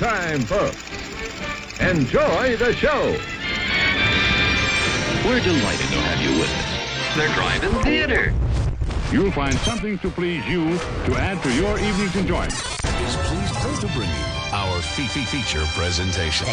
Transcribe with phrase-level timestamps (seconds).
[0.00, 0.44] It's about.
[0.44, 1.80] folks.
[1.80, 3.16] Enjoy the show.
[5.26, 7.16] We're delighted to have you with us.
[7.16, 8.32] They're driving theater.
[9.10, 12.52] You'll find something to please you to add to your evening's enjoyment.
[12.52, 16.46] is pleased to bring you our Fifi feature presentation.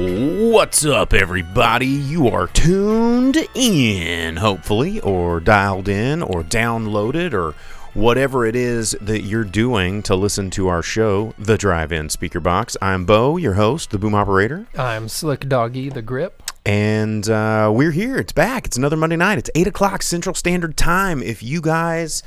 [0.00, 1.86] What's up, everybody?
[1.86, 7.54] You are tuned in, hopefully, or dialed in, or downloaded, or
[7.94, 12.40] whatever it is that you're doing to listen to our show, The Drive In Speaker
[12.40, 12.76] Box.
[12.82, 16.42] I'm Bo, your host, the boom operator, I'm Slick Doggy, the grip.
[16.66, 18.18] and uh, we're here.
[18.18, 18.66] It's back.
[18.66, 19.38] It's another Monday night.
[19.38, 21.22] It's 8 o'clock Central Standard Time.
[21.22, 22.22] If you guys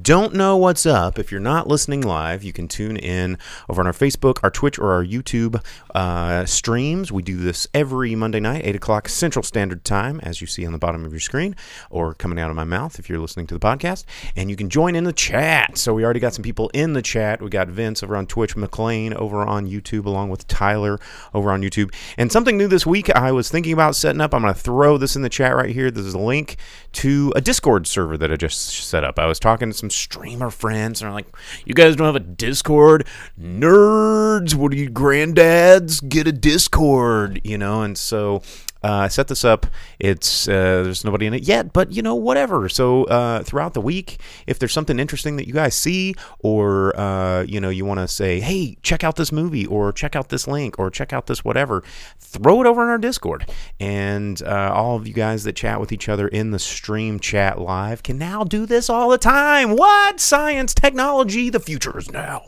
[0.00, 3.36] don't know what's up, if you're not listening live, you can tune in
[3.68, 5.62] over on our Facebook, our Twitch, or our YouTube
[5.94, 7.12] uh, streams.
[7.12, 10.72] We do this every Monday night, 8 o'clock Central Standard Time, as you see on
[10.72, 11.54] the bottom of your screen,
[11.90, 14.04] or coming out of my mouth if you're listening to the podcast.
[14.34, 15.76] And you can join in the chat.
[15.76, 17.42] So we already got some people in the chat.
[17.42, 20.98] We got Vince over on Twitch, McLean over on YouTube, along with Tyler
[21.34, 21.94] over on YouTube.
[22.16, 24.32] And something new this week I was thinking about setting up.
[24.32, 25.90] I'm going to throw this in the chat right here.
[25.90, 26.56] This is a link
[26.92, 29.18] to a Discord server that I just set up.
[29.18, 31.26] I was talking some streamer friends, and they're like,
[31.64, 33.06] "You guys don't have a Discord,
[33.40, 34.54] nerds?
[34.54, 36.06] What are you granddads?
[36.08, 38.42] Get a Discord, you know?" And so
[38.88, 39.66] I set this up.
[39.98, 42.68] It's uh, there's nobody in it yet, but you know whatever.
[42.68, 47.42] So uh, throughout the week, if there's something interesting that you guys see, or uh,
[47.42, 50.46] you know you want to say, hey, check out this movie, or check out this
[50.46, 51.82] link, or check out this whatever,
[52.18, 53.46] throw it over in our Discord,
[53.80, 57.60] and uh, all of you guys that chat with each other in the stream chat
[57.60, 59.76] live can now do this all the time.
[59.76, 62.42] What science, technology, the future is now.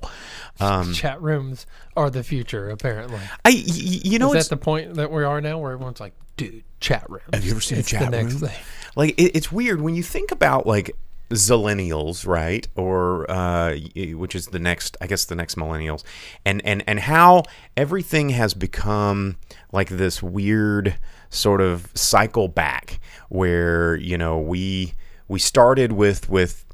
[0.60, 3.18] Um, Chat rooms are the future, apparently.
[3.44, 6.00] I, y- you know, Is it's that the point that we are now where everyone's
[6.00, 7.24] like, dude, chat rooms?
[7.32, 8.48] Have you ever seen it's a chat the next room?
[8.50, 8.64] thing.
[8.94, 10.96] Like it, it's weird when you think about like
[11.30, 12.66] zillennials, right?
[12.74, 13.76] Or uh,
[14.14, 16.04] which is the next, I guess, the next millennials,
[16.44, 17.42] and and and how
[17.76, 19.36] everything has become
[19.72, 20.96] like this weird
[21.30, 24.94] sort of cycle back, where you know we
[25.28, 26.64] we started with with.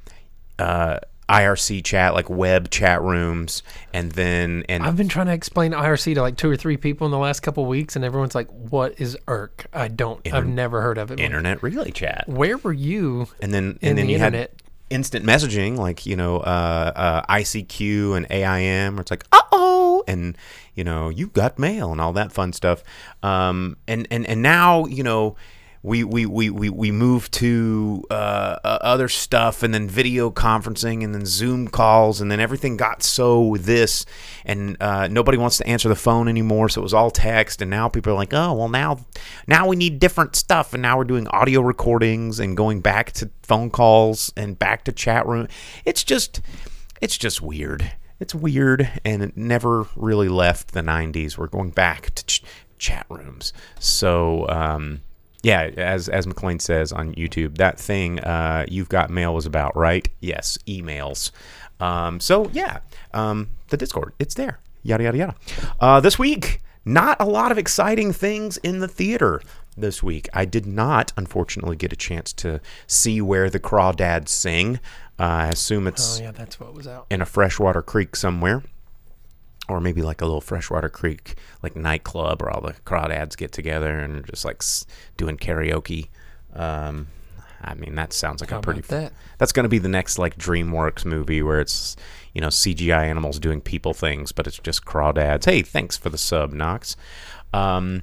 [0.58, 0.98] Uh,
[1.32, 3.62] IRC chat, like web chat rooms,
[3.94, 7.06] and then and I've been trying to explain IRC to like two or three people
[7.06, 9.66] in the last couple weeks, and everyone's like, "What is IRC?
[9.72, 10.20] I don't.
[10.32, 12.24] I've never heard of it." I'm like, internet relay chat.
[12.28, 13.28] Where were you?
[13.40, 14.50] and then in and then the you internet.
[14.50, 19.40] had instant messaging like you know uh, uh, ICQ and AIM where it's like uh
[19.50, 20.36] oh and
[20.74, 22.84] you know you got mail and all that fun stuff
[23.22, 25.34] um, and and and now you know
[25.82, 31.02] we we we we, we move to uh, uh, other stuff and then video conferencing
[31.02, 34.06] and then Zoom calls and then everything got so this
[34.44, 36.68] and uh, nobody wants to answer the phone anymore.
[36.68, 39.04] So it was all text and now people are like oh well now
[39.48, 40.72] now we need different stuff.
[40.72, 44.92] And now we're doing audio recordings and going back to phone calls and back to
[44.92, 45.48] chat room.
[45.84, 46.40] It's just
[47.00, 47.92] it's just weird.
[48.20, 52.44] It's weird and it never really left the 90s we're going back to ch-
[52.78, 53.52] chat rooms.
[53.80, 55.00] So um
[55.42, 59.76] yeah, as as McLean says on YouTube, that thing uh, you've got mail was about,
[59.76, 60.08] right?
[60.20, 61.30] Yes, emails.
[61.80, 62.78] Um, so yeah,
[63.12, 64.60] um, the Discord, it's there.
[64.82, 65.34] Yada yada yada.
[65.80, 69.40] Uh, this week, not a lot of exciting things in the theater.
[69.76, 74.80] This week, I did not, unfortunately, get a chance to see where the crawdads sing.
[75.18, 77.06] Uh, I assume it's Oh yeah, that's what was out.
[77.08, 78.62] in a freshwater creek somewhere,
[79.72, 83.98] or maybe like a little freshwater creek like nightclub where all the crawdads get together
[83.98, 84.62] and just like
[85.16, 86.08] doing karaoke.
[86.54, 87.08] Um,
[87.64, 88.80] I mean, that sounds like How a pretty.
[88.82, 89.12] that?
[89.38, 91.96] That's going to be the next like DreamWorks movie where it's
[92.34, 95.44] you know CGI animals doing people things, but it's just crawdads.
[95.44, 96.96] Hey, thanks for the sub, Knox.
[97.54, 98.02] Um,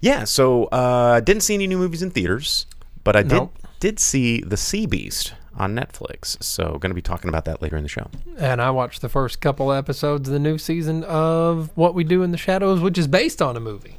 [0.00, 2.66] yeah, so uh, didn't see any new movies in theaters,
[3.04, 3.48] but I did
[3.80, 6.42] did see The Sea Beast on Netflix.
[6.42, 8.08] So going to be talking about that later in the show.
[8.38, 12.22] And I watched the first couple episodes of the new season of What We Do
[12.22, 13.96] in the Shadows, which is based on a movie.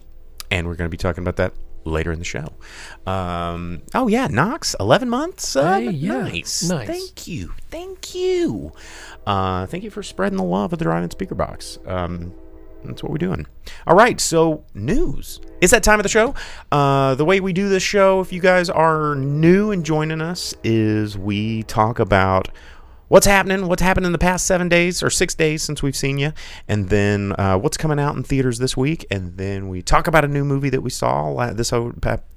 [0.51, 1.53] and we're going to be talking about that
[1.85, 2.47] later in the show.
[3.05, 5.55] Um, oh yeah, Knox, eleven months.
[5.55, 6.63] Uh, Hey, yeah, nice.
[6.69, 6.87] nice.
[6.87, 8.71] Thank you, thank you,
[9.27, 11.77] uh, thank you for spreading the love of the Drive-In Speaker Box.
[11.85, 12.33] Um,
[12.89, 13.47] that's what we're doing.
[13.87, 15.39] All right, so news.
[15.61, 16.35] It's that time of the show.
[16.71, 20.53] Uh, the way we do this show, if you guys are new and joining us,
[20.63, 22.49] is we talk about
[23.07, 26.17] what's happening, what's happened in the past seven days or six days since we've seen
[26.17, 26.33] you,
[26.67, 30.25] and then uh, what's coming out in theaters this week, and then we talk about
[30.25, 31.71] a new movie that we saw this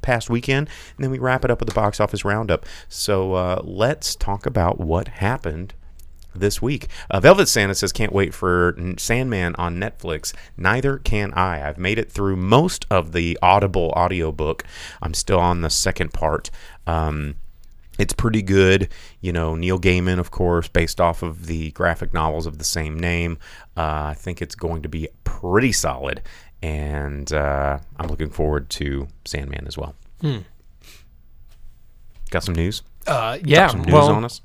[0.03, 2.67] past weekend, and then we wrap it up with the box office roundup.
[2.89, 5.73] So uh, let's talk about what happened
[6.41, 6.89] this week.
[7.11, 10.33] Uh, Velvet Santa says, can't wait for Sandman on Netflix.
[10.57, 11.67] Neither can I.
[11.69, 14.65] I've made it through most of the Audible audiobook.
[15.03, 16.51] I'm still on the second part.
[16.87, 17.37] Um,
[17.99, 18.89] it's pretty good.
[19.21, 22.99] You know, Neil Gaiman, of course, based off of the graphic novels of the same
[22.99, 23.39] name.
[23.77, 26.23] Uh, I think it's going to be pretty solid.
[26.63, 29.95] And uh, I'm looking forward to Sandman as well.
[32.31, 32.83] Got some news?
[33.07, 33.69] Uh, yeah.
[33.69, 34.41] Some news well, on us?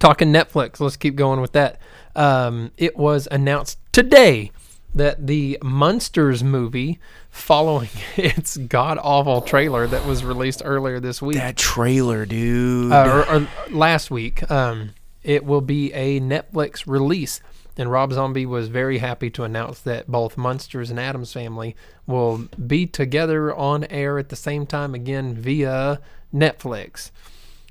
[0.00, 1.78] Talking Netflix, let's keep going with that.
[2.16, 4.50] Um, it was announced today
[4.94, 6.98] that the Munsters movie,
[7.30, 12.90] following its god awful trailer that was released earlier this week, That trailer, dude.
[12.92, 14.90] uh, or, or last week, um,
[15.22, 17.40] it will be a Netflix release.
[17.76, 21.76] And Rob Zombie was very happy to announce that both Munsters and Addams Family
[22.06, 26.00] will be together on air at the same time again via
[26.34, 27.10] Netflix.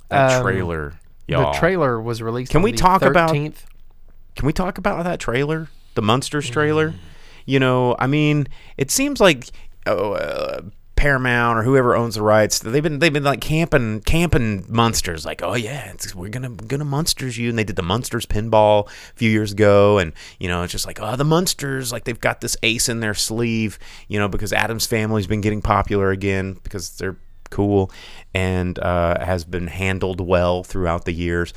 [0.08, 0.94] that um, trailer,
[1.30, 1.54] y'all.
[1.54, 2.52] The trailer was released.
[2.52, 6.54] Can on we the talk about- Can we talk about that trailer, the Munsters Mm.
[6.54, 6.94] trailer?
[7.46, 8.48] You know, I mean,
[8.78, 9.48] it seems like
[9.88, 10.62] oh, uh,
[10.96, 15.42] Paramount or whoever owns the rights, they've been they've been like camping camping Munsters, like
[15.42, 19.16] oh yeah, it's, we're gonna gonna Munsters you, and they did the Munsters pinball a
[19.16, 22.42] few years ago, and you know it's just like oh the Munsters, like they've got
[22.42, 23.80] this ace in their sleeve,
[24.10, 27.16] you know, because Addams Family's been getting popular again because they're
[27.50, 27.92] cool
[28.34, 31.54] and uh, has been handled well throughout the years.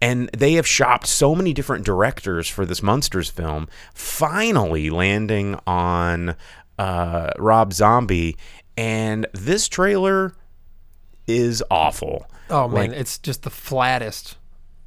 [0.00, 6.36] And they have shopped so many different directors for this Munsters film, finally landing on
[6.78, 8.36] uh, Rob Zombie.
[8.76, 10.34] And this trailer
[11.26, 12.26] is awful.
[12.50, 14.36] Oh man, Like, it's just the flattest.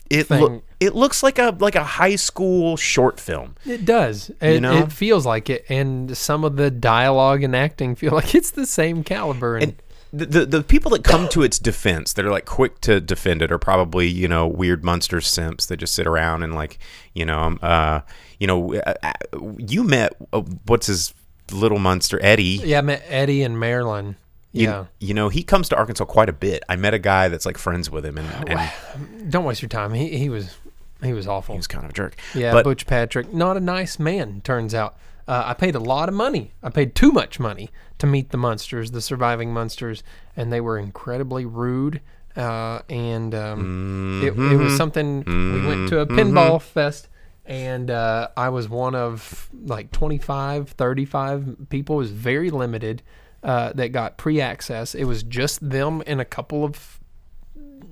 [0.10, 3.56] it loo- it looks like a like a high school short film.
[3.66, 4.32] It does.
[4.42, 4.78] It, know?
[4.78, 8.66] it feels like it, and some of the dialogue and acting feel like it's the
[8.66, 9.56] same caliber.
[9.58, 9.82] And, And
[10.14, 13.42] the, the the people that come to its defense, that are like quick to defend
[13.42, 16.80] it, are probably you know weird monster simps that just sit around and like
[17.14, 18.02] you know um, uh
[18.40, 19.14] you know uh, uh,
[19.58, 21.14] you met uh, what's his
[21.52, 22.62] little monster Eddie.
[22.64, 24.18] yeah, I met Eddie and Marilyn.
[24.52, 26.64] You, Yeah, you know he comes to Arkansas quite a bit.
[26.68, 29.94] I met a guy that's like friends with him, and, and don't waste your time.
[29.94, 30.58] He he was
[31.02, 31.56] he was awful.
[31.56, 32.16] he was kind of a jerk.
[32.36, 34.42] Yeah, but Butch Patrick, not a nice man.
[34.42, 34.98] Turns out,
[35.32, 36.52] uh, I paid a lot of money.
[36.62, 37.70] I paid too much money
[38.00, 40.04] to meet the Munsters, the surviving Munsters,
[40.36, 42.02] and they were incredibly rude.
[42.36, 45.24] Uh, and um, it, it was something.
[45.26, 47.08] We went to a pinball fest,
[47.46, 51.96] and uh, I was one of like 25, 35 people.
[51.96, 53.02] It was very limited
[53.42, 54.94] uh, that got pre-access.
[54.94, 57.00] It was just them and a couple of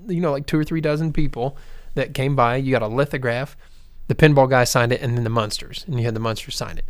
[0.10, 1.56] you know, like two or three dozen people
[1.94, 2.58] that came by.
[2.58, 3.56] You got a lithograph.
[4.08, 6.78] The pinball guy signed it, and then the Munsters, and you had the Munsters sign
[6.78, 6.86] it.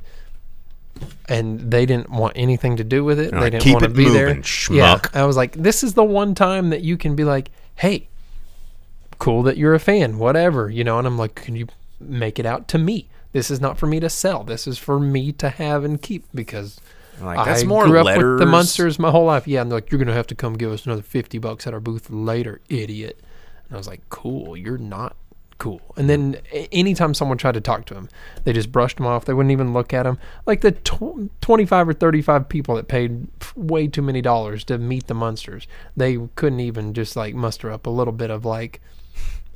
[1.27, 3.31] And they didn't want anything to do with it.
[3.31, 4.27] They didn't want to be there.
[4.29, 5.15] moving, Yeah, schmuck.
[5.15, 8.07] I was like, this is the one time that you can be like, hey,
[9.19, 10.97] cool that you're a fan, whatever, you know.
[10.97, 11.67] And I'm like, can you
[11.99, 13.07] make it out to me?
[13.31, 14.43] This is not for me to sell.
[14.43, 16.79] This is for me to have and keep because
[17.21, 19.47] Like, that's I more grew up with the Munsters my whole life.
[19.47, 21.73] Yeah, and they're like, you're gonna have to come give us another fifty bucks at
[21.75, 23.19] our booth later, idiot.
[23.67, 25.15] And I was like, cool, you're not
[25.59, 25.81] cool.
[25.95, 26.37] And then
[26.71, 28.09] anytime someone tried to talk to him,
[28.43, 29.25] they just brushed him off.
[29.25, 30.17] They wouldn't even look at him.
[30.47, 35.05] Like the tw- twenty-five or thirty-five people that paid way too many dollars to meet
[35.05, 38.81] the Munsters, they couldn't even just like muster up a little bit of like.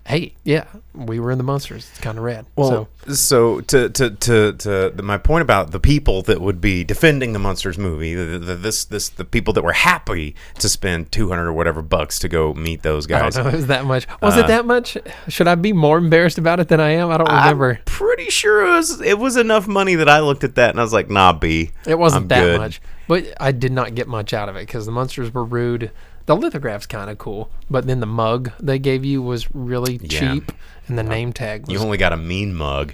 [0.06, 1.88] Hey, yeah, we were in the Munsters.
[1.92, 2.46] It's kind of rad.
[2.58, 2.62] so,
[3.06, 6.84] Well, so, to, to to to the, my point about the people that would be
[6.84, 11.12] defending the Munsters movie, the, the, this this the people that were happy to spend
[11.14, 13.22] two hundred or whatever bucks to go meet those guys.
[13.22, 13.36] I guys.
[13.36, 13.60] don't know.
[13.60, 14.06] Is that much?
[14.22, 14.98] Was it uh, that much?
[15.30, 17.10] Should I be more embarrassed about it than I am?
[17.10, 17.76] I don't remember.
[17.76, 20.80] I'm pretty sure it was it was enough money that I looked at that and
[20.82, 21.72] I was like, nah, B.
[21.88, 22.58] it wasn't I'm that good.
[22.60, 25.92] much, but I did not get much out of it because the Munsters were rude.
[26.26, 30.34] The lithograph's kind of cool, but then the mug they gave you was really Yeah.
[30.36, 30.52] cheap,
[30.88, 32.94] and the uh, name tag was You only got a mean mug.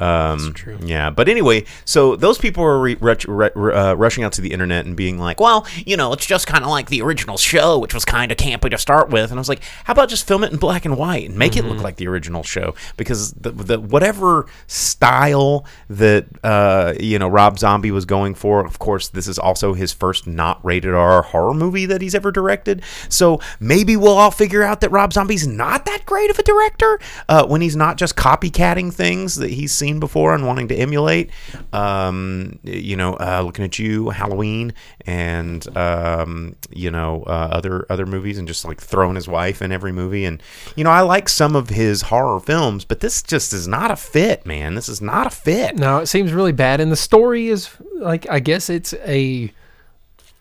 [0.00, 0.78] Um, true.
[0.82, 4.52] Yeah, but anyway, so those people were re- rush- ru- uh, rushing out to the
[4.52, 7.78] internet and being like, "Well, you know, it's just kind of like the original show,
[7.78, 10.26] which was kind of campy to start with." And I was like, "How about just
[10.26, 13.32] film it in black and white and make it look like the original show?" Because
[13.34, 19.08] the, the whatever style that uh, you know Rob Zombie was going for, of course,
[19.08, 22.82] this is also his first not rated R horror movie that he's ever directed.
[23.08, 26.98] So maybe we'll all figure out that Rob Zombie's not that great of a director
[27.28, 31.30] uh, when he's not just copycatting things that he's seen before and wanting to emulate.
[31.72, 34.72] Um, you know, uh, looking at you, Halloween,
[35.06, 39.72] and um, you know uh, other other movies, and just like throwing his wife in
[39.72, 40.24] every movie.
[40.24, 40.42] And
[40.76, 43.96] you know, I like some of his horror films, but this just is not a
[43.96, 44.74] fit, man.
[44.74, 45.76] This is not a fit.
[45.76, 46.80] No, it seems really bad.
[46.80, 49.52] And the story is like I guess it's a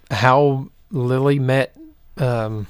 [0.09, 1.75] how Lily met
[2.17, 2.67] um,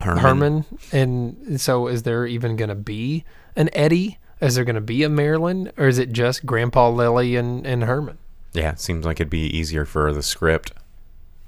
[0.00, 0.64] Herman.
[0.92, 3.24] And so is there even going to be
[3.56, 4.18] an Eddie?
[4.40, 7.84] Is there going to be a Marilyn, or is it just Grandpa Lily and, and
[7.84, 8.18] Herman?
[8.52, 10.72] Yeah, it seems like it'd be easier for the script.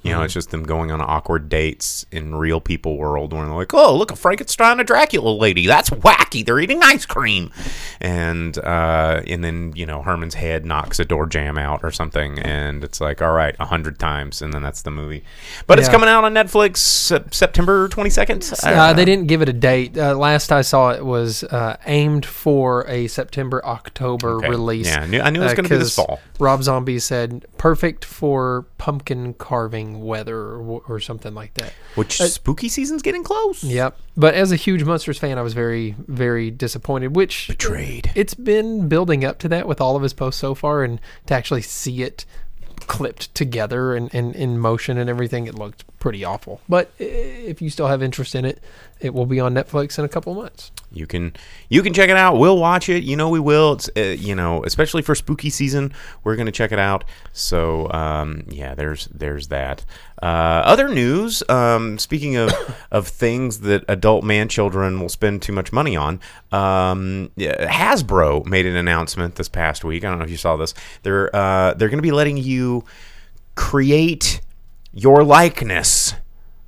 [0.02, 3.54] You know, it's just them going on awkward dates in real people world where they're
[3.54, 5.66] like, oh, look, a Frankenstein, a Dracula lady.
[5.66, 6.44] That's wacky.
[6.44, 7.52] They're eating ice cream.
[8.00, 12.38] And uh, and then, you know, Herman's head knocks a door jamb out or something.
[12.40, 14.42] And it's like, all right, a hundred times.
[14.42, 15.22] And then that's the movie.
[15.66, 18.52] But it's coming out on Netflix Sep- September 22nd.
[18.64, 19.96] Uh, they didn't give it a date.
[19.96, 24.48] Uh, last I saw it was uh, aimed for a September October Okay.
[24.48, 24.86] release.
[24.88, 26.20] Yeah, I knew- I knew it was Uh, gonna be this fall.
[26.40, 31.72] Rob Zombie said perfect for pumpkin carving weather or, or something like that.
[31.94, 33.62] Which uh, spooky season's getting close.
[33.62, 33.98] Yep.
[34.16, 37.14] But as a huge Munsters fan, I was very, very disappointed.
[37.16, 38.10] Which Betrayed.
[38.14, 41.34] It's been building up to that with all of his posts so far, and to
[41.34, 42.24] actually see it
[42.86, 46.60] clipped together and in motion and everything, it looked pretty awful.
[46.68, 48.60] But if you still have interest in it,
[49.00, 50.72] it will be on Netflix in a couple months.
[50.90, 51.32] you can
[51.68, 52.38] you can check it out.
[52.38, 53.04] We'll watch it.
[53.04, 53.74] You know we will.
[53.74, 55.94] It's uh, you know especially for spooky season,
[56.24, 57.04] we're gonna check it out.
[57.32, 59.84] So um, yeah, there's there's that.
[60.20, 61.48] Uh, other news.
[61.48, 62.52] Um, speaking of
[62.90, 66.18] of things that adult man children will spend too much money on,
[66.50, 70.04] um, Hasbro made an announcement this past week.
[70.04, 70.74] I don't know if you saw this.
[71.04, 72.84] They're uh, they're gonna be letting you
[73.54, 74.40] create
[74.92, 76.14] your likeness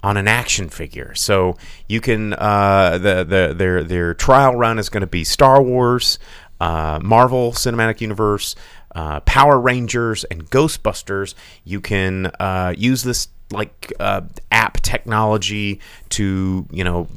[0.02, 1.14] on an action figure.
[1.14, 1.56] So
[1.88, 6.18] you can uh, the the their their trial run is going to be Star Wars,
[6.60, 8.54] uh, Marvel Cinematic Universe,
[8.94, 11.34] uh, Power Rangers, and Ghostbusters.
[11.64, 17.08] You can uh, use this like uh, app technology to you know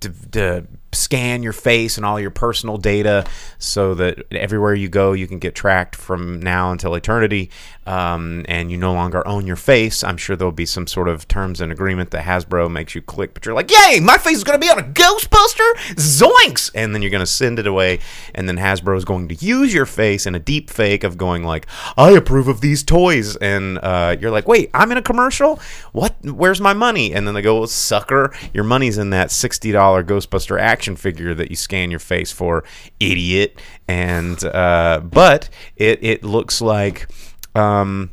[0.00, 3.26] to, to scan your face and all your personal data
[3.58, 7.50] so that everywhere you go you can get tracked from now until eternity
[7.86, 11.26] um, and you no longer own your face i'm sure there'll be some sort of
[11.28, 14.44] terms and agreement that hasbro makes you click but you're like yay my face is
[14.44, 15.72] going to be on a ghostbuster?
[15.94, 16.70] Zoinks!
[16.74, 18.00] And then you're going to send it away
[18.34, 21.42] and then hasbro is going to use your face in a deep fake of going
[21.42, 21.66] like
[21.96, 25.60] i approve of these toys and uh, you're like wait i'm in a commercial?
[25.92, 26.14] What?
[26.22, 27.14] Where's my money?
[27.14, 29.72] And then they go well, sucker your money's in that $60
[30.04, 32.64] ghostbuster action figure that you scan your face for
[33.00, 33.58] idiot.
[33.88, 37.08] And uh, but it, it looks like
[37.56, 38.10] um,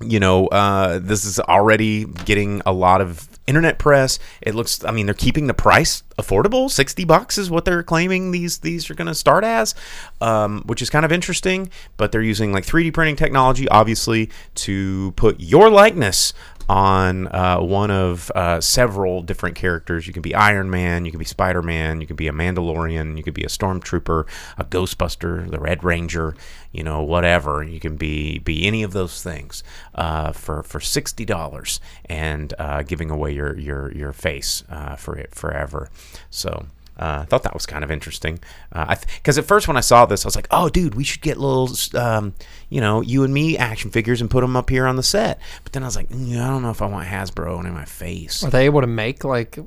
[0.00, 4.18] you know, uh, this is already getting a lot of internet press.
[4.40, 6.70] It looks, I mean, they're keeping the price affordable.
[6.70, 9.74] Sixty bucks is what they're claiming these these are going to start as,
[10.20, 11.70] um, which is kind of interesting.
[11.96, 16.32] But they're using like 3D printing technology, obviously, to put your likeness
[16.68, 20.06] on uh, one of uh, several different characters.
[20.06, 23.16] You can be Iron Man, you can be Spider Man, you can be a Mandalorian,
[23.16, 24.26] you can be a Stormtrooper,
[24.58, 26.34] a Ghostbuster, the Red Ranger,
[26.72, 27.62] you know, whatever.
[27.62, 29.62] You can be be any of those things
[29.94, 35.16] uh, for for sixty dollars and uh, giving away your your your face uh, for
[35.16, 35.88] it forever.
[36.30, 36.66] So.
[37.00, 38.40] Uh, I thought that was kind of interesting.
[38.72, 41.38] Because at first, when I saw this, I was like, "Oh, dude, we should get
[41.38, 42.34] little, um,
[42.68, 45.38] you know, you and me action figures and put them up here on the set."
[45.64, 47.84] But then I was like, mm, "I don't know if I want Hasbro in my
[47.84, 49.58] face." Are they able to make like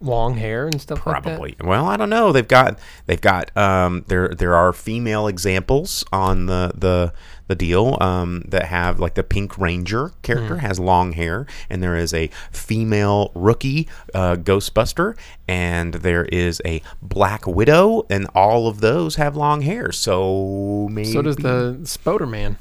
[0.00, 1.28] long hair and stuff like that?
[1.28, 1.56] Probably.
[1.62, 2.32] Well, I don't know.
[2.32, 7.12] They've got they've got um, there there are female examples on the the
[7.48, 11.96] the deal um, that have like the Pink Ranger character has long hair, and there
[11.96, 15.16] is a female rookie uh, Ghostbuster,
[15.48, 19.90] and there is a Black Widow, and all of those have long hair.
[19.90, 22.56] So maybe So does the Spoder Man.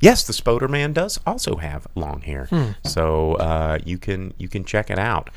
[0.00, 2.48] Yes, the Spoder Man does also have long hair.
[2.84, 5.30] So uh, you can you can check it out.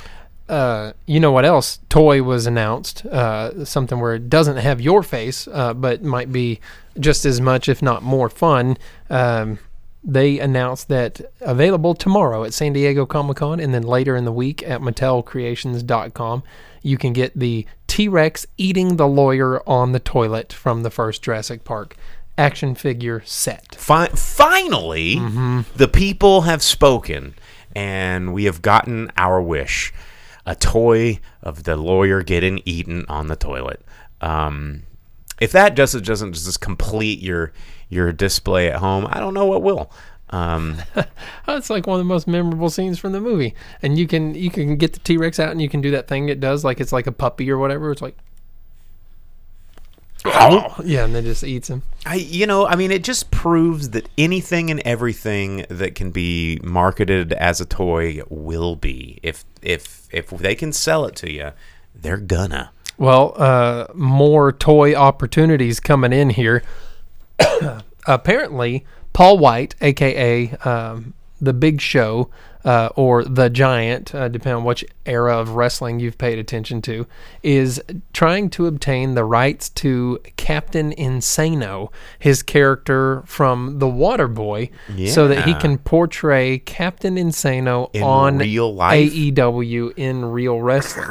[0.51, 3.05] Uh, you know what else toy was announced?
[3.05, 6.60] Uh, something where it doesn't have your face, uh, but might be
[7.00, 8.77] just as much, if not more, fun.
[9.10, 9.60] Um,
[10.03, 14.31] they announced that available tomorrow at San Diego Comic Con, and then later in the
[14.31, 16.43] week at MattelCreations.com,
[16.81, 21.22] you can get the T Rex eating the lawyer on the toilet from the first
[21.22, 21.96] Jurassic Park
[22.38, 23.75] action figure set.
[23.75, 25.15] Fi- finally,
[25.75, 27.36] the people have spoken,
[27.74, 29.93] and we have gotten our wish:
[30.51, 33.81] a toy of the lawyer getting eaten on the toilet.
[34.20, 34.84] Um,
[35.39, 37.53] if that just doesn't just complete your
[37.88, 39.89] your display at home, I don't know what will.
[40.29, 40.77] Um,
[41.48, 43.55] That's like one of the most memorable scenes from the movie.
[43.81, 46.10] And you can you can get the T Rex out and you can do that
[46.10, 47.89] thing it does, like it's like a puppy or whatever.
[47.89, 48.17] It's like
[50.25, 51.84] yeah, and then just eats him.
[52.06, 56.60] I, you know, I mean, it just proves that anything and everything that can be
[56.63, 59.20] marketed as a toy will be.
[59.24, 61.51] If if if they can sell it to you,
[61.96, 62.72] they're gonna.
[62.98, 66.63] Well, uh, more toy opportunities coming in here.
[68.08, 72.30] Apparently, Paul Wight, aka um, the Big Show,
[72.63, 77.08] uh, or the Giant, uh, depending on which era of wrestling you've paid attention to,
[77.44, 77.82] is
[78.13, 84.70] trying to obtain the rights to Captain Insano, his character from The Waterboy,
[85.10, 89.12] so that he can portray Captain Insano In on real life?
[89.12, 91.10] AEW in real wrestling.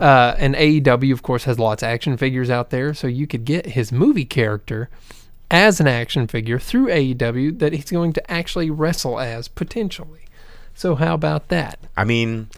[0.00, 3.44] Uh, and AEW, of course, has lots of action figures out there, so you could
[3.44, 4.90] get his movie character
[5.50, 10.20] as an action figure through AEW that he's going to actually wrestle as potentially.
[10.74, 11.78] So how about that?
[11.96, 12.48] I mean,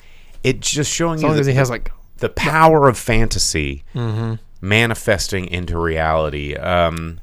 [0.42, 3.84] it's just showing As you long the, as he has like the power of fantasy
[3.94, 4.34] Mm-hmm.
[4.60, 6.54] manifesting into reality.
[6.56, 7.20] Um,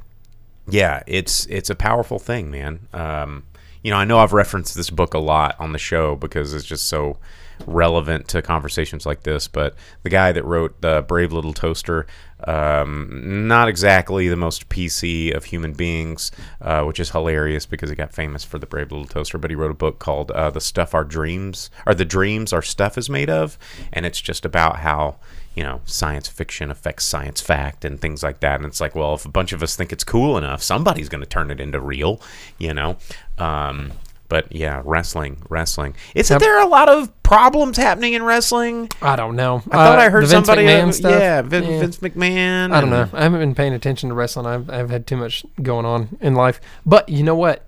[0.68, 2.88] yeah, it's it's a powerful thing, man.
[2.94, 3.44] Um,
[3.84, 6.66] you know, I know I've referenced this book a lot on the show because it's
[6.66, 7.18] just so
[7.66, 9.48] relevant to conversations like this.
[9.48, 12.06] But the guy that wrote the Brave Little Toaster,
[12.46, 17.96] um, not exactly the most PC of human beings, uh, which is hilarious because he
[17.96, 19.38] got famous for the Brave Little Toaster.
[19.38, 22.62] But he wrote a book called uh, "The Stuff Our Dreams," or "The Dreams Our
[22.62, 23.58] Stuff Is Made Of,"
[23.94, 25.18] and it's just about how
[25.56, 28.56] you know science fiction affects science fact and things like that.
[28.56, 31.24] And it's like, well, if a bunch of us think it's cool enough, somebody's going
[31.24, 32.22] to turn it into real,
[32.58, 32.98] you know.
[33.38, 33.92] Um,
[34.32, 35.94] but yeah, wrestling, wrestling.
[36.16, 36.40] Isn't Yep.
[36.42, 38.90] there a lot of problems happening in wrestling?
[39.02, 39.58] I don't know.
[39.70, 40.66] I thought Uh, I heard somebody.
[40.68, 40.88] Uh?
[41.02, 42.72] Yeah, Vin, Vince McMahon.
[42.72, 43.10] I don't know.
[43.14, 44.46] I haven't been paying attention to wrestling.
[44.46, 46.62] I've I've had too much going on in life.
[46.86, 47.66] But you know what?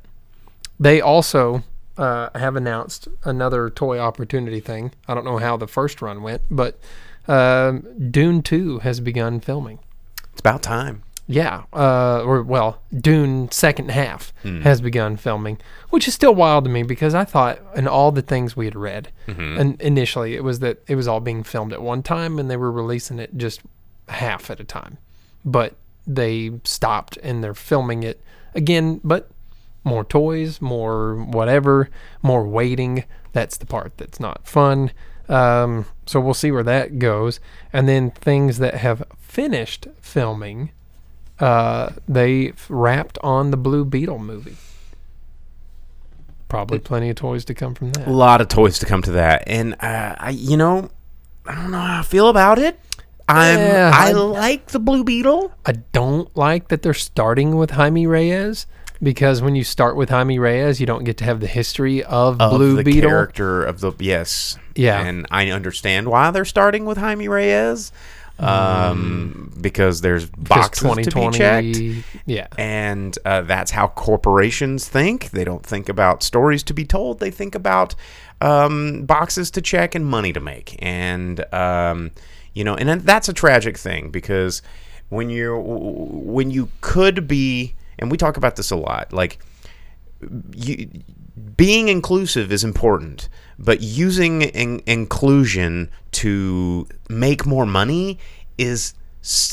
[0.80, 1.64] They also
[1.98, 4.94] uh, have announced another toy opportunity thing.
[5.08, 6.80] I don't know how the first run went, but
[7.28, 9.80] um, Dune Two has begun filming.
[10.32, 11.04] It's about time.
[11.26, 14.62] Yeah, uh, or well, Dune second half Hmm.
[14.62, 15.58] has begun filming,
[15.90, 18.76] which is still wild to me because I thought in all the things we had
[18.76, 19.58] read, Mm-hmm.
[19.60, 22.58] and initially it was that it was all being filmed at one time and they
[22.58, 23.62] were releasing it just
[24.10, 24.98] half at a time,
[25.46, 25.76] but
[26.06, 28.20] they stopped and they're filming it
[28.54, 29.30] again, but
[29.86, 31.90] more toys, more whatever,
[32.22, 33.06] more waiting.
[33.32, 34.92] That's the part that's not fun.
[35.30, 37.40] Um, so we'll see where that goes,
[37.72, 40.72] and then things that have finished filming
[41.40, 44.56] uh, they wrapped on the Blue Beetle movie.
[46.50, 48.08] Probably plenty of toys to come from that.
[48.08, 50.92] A lot of toys to come to that, and uh, I, you know,
[51.48, 52.80] I don't know how I feel about it.
[53.28, 55.52] I'm, Yeah, I I- like the Blue Beetle.
[55.66, 58.68] I don't like that they're starting with Jaime Reyes
[59.02, 62.40] because when you start with Jaime Reyes, you don't get to have the history of,
[62.40, 63.10] of Blue the Beetle.
[63.10, 65.02] character of the yes Yeah.
[65.02, 67.92] and i understand why they're starting with jaime reyes
[68.40, 70.44] um, because there's Mm.
[70.44, 72.06] Because boxes to be checked.
[72.26, 72.48] Yeah.
[72.58, 75.32] and uh, that's how corporations think.
[75.32, 77.20] They don't think about stories to be told.
[77.20, 77.96] They think about
[78.42, 80.76] um, boxes to check and money to make.
[80.80, 82.12] And um,
[82.54, 84.62] you know and that's a tragic thing because
[85.10, 89.40] when you're when you could be and we talk about this a lot like
[90.56, 90.90] you,
[91.58, 98.20] being inclusive is important, but using in, inclusion to make more money
[98.58, 98.94] is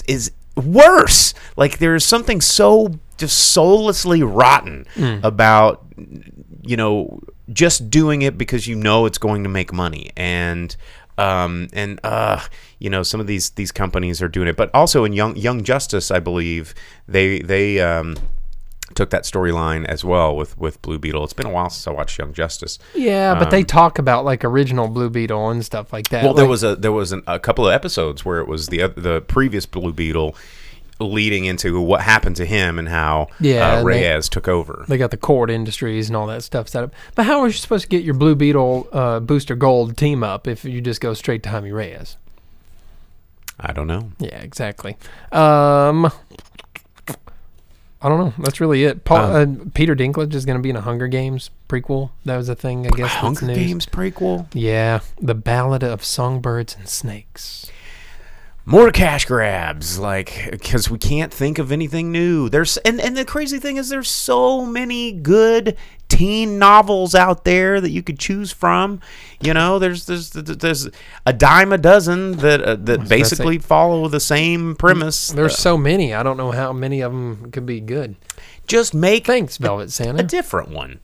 [0.07, 1.35] is worse.
[1.57, 4.87] Like there is something so just soullessly rotten
[5.23, 5.85] about
[6.63, 7.21] you know
[7.53, 10.11] just doing it because you know it's going to make money.
[10.17, 10.75] And
[11.19, 12.41] um, and uh,
[12.79, 15.63] you know some of these these companies are doing it, but also in Young Young
[15.63, 16.75] Justice, I believe
[17.07, 18.17] they they um,
[19.01, 21.25] took that storyline as well with with Blue Beetle.
[21.25, 22.79] It's been a while since I watched Young Justice.
[22.95, 26.19] Yeah, but they talk about like original Blue Beetle and stuff like that.
[26.21, 28.47] Um, Well, there Like, was a there was an, a couple of episodes where it
[28.47, 30.37] was the the previous Blue Beetle
[30.99, 34.85] leading into what happened to him and how Yeah, uh, and they- Reyes took over.
[34.87, 36.93] They got the Kord Industries and all that stuff set up.
[37.15, 40.47] But how are you supposed to get your Blue Beetle uh, Booster Gold team up
[40.47, 42.19] if you just go straight to Jaime Reyes?
[43.59, 44.11] I don't know.
[44.19, 44.97] Yeah, exactly.
[45.33, 46.11] Um,
[48.03, 48.43] I don't know.
[48.43, 49.05] That's really it.
[49.05, 52.11] Paul, uh, Peter Dinklage is going to be in a Hunger Games prequel.
[52.25, 53.11] That was a thing, I guess.
[53.11, 53.47] Hunger.
[53.47, 54.47] Games prequel.
[54.55, 57.71] Yeah, the Ballad of Songbirds and Snakes.
[58.65, 62.49] More cash grabs, like because we can't think of anything new.
[62.49, 65.77] There's and and the crazy thing is there's so many good
[66.21, 69.01] teen novels out there that you could choose from.
[69.41, 70.87] You know, there's there's there's
[71.25, 75.29] a dime a dozen that uh, that basically follow the same premise.
[75.29, 76.13] There's so many.
[76.13, 78.17] I don't know how many of them could be good.
[78.67, 80.23] Just make Thanks, Velvet a Santa.
[80.23, 81.01] different one.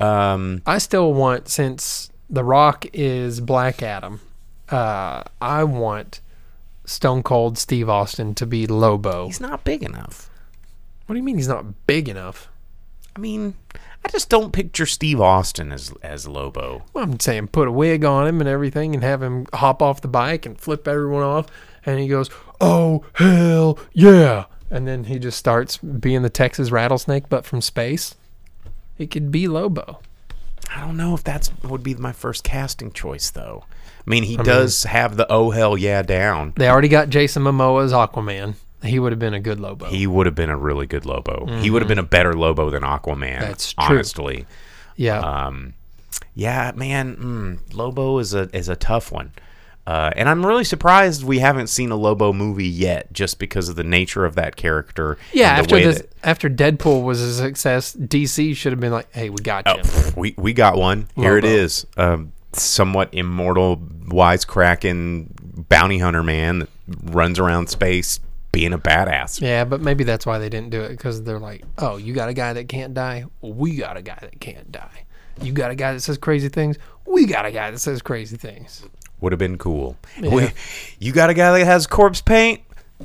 [0.00, 4.20] Um, I still want, since The Rock is Black Adam,
[4.70, 6.20] uh, I want
[6.86, 9.26] Stone Cold Steve Austin to be Lobo.
[9.26, 10.30] he's not big enough.
[11.06, 12.48] What do you mean he's not big enough?
[13.14, 13.54] I mean,
[14.04, 16.84] I just don't picture Steve Austin as as Lobo.
[16.92, 20.00] Well, I'm saying put a wig on him and everything and have him hop off
[20.00, 21.46] the bike and flip everyone off.
[21.84, 24.44] And he goes, Oh, hell yeah.
[24.70, 28.14] And then he just starts being the Texas rattlesnake, but from space.
[28.96, 30.00] He could be Lobo.
[30.74, 33.64] I don't know if that's would be my first casting choice though.
[34.06, 36.52] I mean, he does have the oh hell yeah down.
[36.56, 38.54] They already got Jason Momoa as Aquaman.
[38.82, 39.86] He would have been a good Lobo.
[39.86, 41.46] He would have been a really good Lobo.
[41.60, 43.20] He would have been a better Lobo than Aquaman.
[43.38, 43.40] Mm-hmm.
[43.42, 43.84] That's true.
[43.96, 44.46] honestly.
[44.96, 45.18] yeah.
[45.20, 45.74] Um,
[46.34, 49.32] yeah, man, mm, Lobo is a is a tough one.
[49.86, 53.76] Uh, and I'm really surprised we haven't seen a Lobo movie yet, just because of
[53.76, 55.18] the nature of that character.
[55.32, 59.30] yeah, after this, that- after Deadpool was a success, DC should have been like, "Hey,
[59.30, 61.08] we got you." Oh, we we got one.
[61.16, 61.86] Here it is.
[61.96, 65.28] Um, somewhat immortal, wisecracking
[65.68, 66.68] bounty hunter man that
[67.04, 68.20] runs around space
[68.52, 69.40] being a badass.
[69.40, 72.28] Yeah, but maybe that's why they didn't do it because they're like, "Oh, you got
[72.28, 73.26] a guy that can't die.
[73.40, 75.04] We got a guy that can't die.
[75.40, 76.76] You got a guy that says crazy things.
[77.06, 78.84] We got a guy that says crazy things."
[79.20, 79.96] Would have been cool.
[80.20, 80.50] We,
[80.98, 82.62] you got a guy that has corpse paint?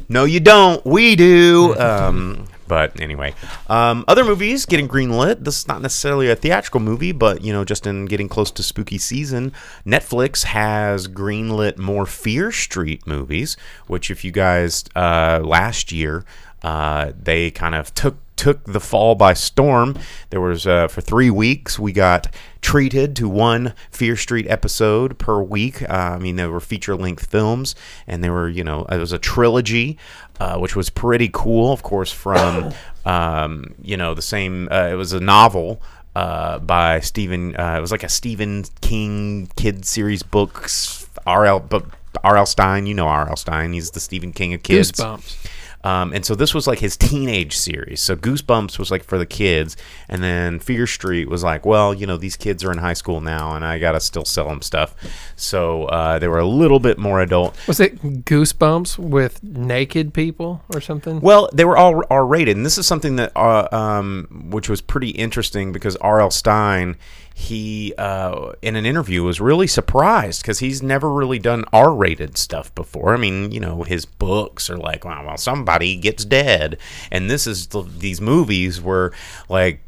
[0.07, 0.85] No, you don't.
[0.85, 1.75] We do.
[1.85, 3.33] Um, but anyway,
[3.67, 5.43] um, other movies getting greenlit.
[5.43, 8.63] This is not necessarily a theatrical movie, but you know, just in getting close to
[8.63, 9.51] spooky season,
[9.85, 13.57] Netflix has greenlit more Fear Street movies.
[13.87, 16.25] Which, if you guys uh, last year,
[16.63, 19.97] uh, they kind of took took the fall by storm.
[20.29, 25.41] There was uh, for three weeks we got treated to one Fear Street episode per
[25.41, 25.81] week.
[25.83, 27.75] Uh, I mean, there were feature length films,
[28.07, 29.97] and there were you know it was a trilogy,
[30.39, 31.71] uh, which was pretty cool.
[31.71, 32.73] Of course, from
[33.05, 34.67] um, you know the same.
[34.71, 35.81] Uh, it was a novel.
[36.15, 41.09] Uh, by Stephen, uh, it was like a Stephen King kid series books.
[41.27, 41.59] R.L.
[41.59, 41.85] But
[42.23, 42.45] R.L.
[42.45, 43.35] Stine, you know R.L.
[43.35, 43.73] Stine.
[43.73, 44.91] He's the Stephen King of kids.
[44.91, 45.47] Goosebumps.
[45.85, 48.01] Um, and so this was like his teenage series.
[48.01, 49.77] So Goosebumps was like for the kids,
[50.09, 53.21] and then Fear Street was like, well, you know, these kids are in high school
[53.21, 54.95] now, and I gotta still sell them stuff.
[55.35, 57.55] So uh, they were a little bit more adult.
[57.67, 61.21] Was it Goosebumps with naked people or something?
[61.21, 64.81] Well, they were all R rated, and this is something that, uh, um, which was
[64.81, 66.31] pretty interesting because R.L.
[66.31, 66.97] Stine,
[67.37, 72.37] he uh, in an interview was really surprised because he's never really done R rated
[72.37, 73.13] stuff before.
[73.13, 76.77] I mean, you know, his books are like, well, well somebody gets dead,
[77.11, 79.11] and this is the, these movies where
[79.49, 79.81] like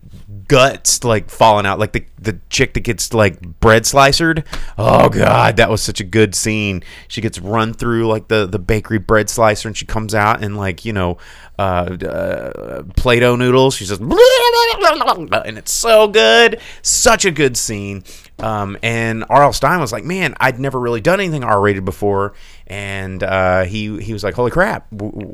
[0.48, 4.44] guts like falling out like the the chick that gets like bread slicered
[4.78, 8.60] oh god that was such a good scene she gets run through like the the
[8.60, 11.18] bakery bread slicer and she comes out and like you know
[11.60, 18.04] uh, uh play-doh noodles she says and it's so good such a good scene
[18.40, 19.52] um, and R.L.
[19.52, 22.34] Stine was like, "Man, I'd never really done anything R-rated before,"
[22.68, 24.88] and uh, he he was like, "Holy crap,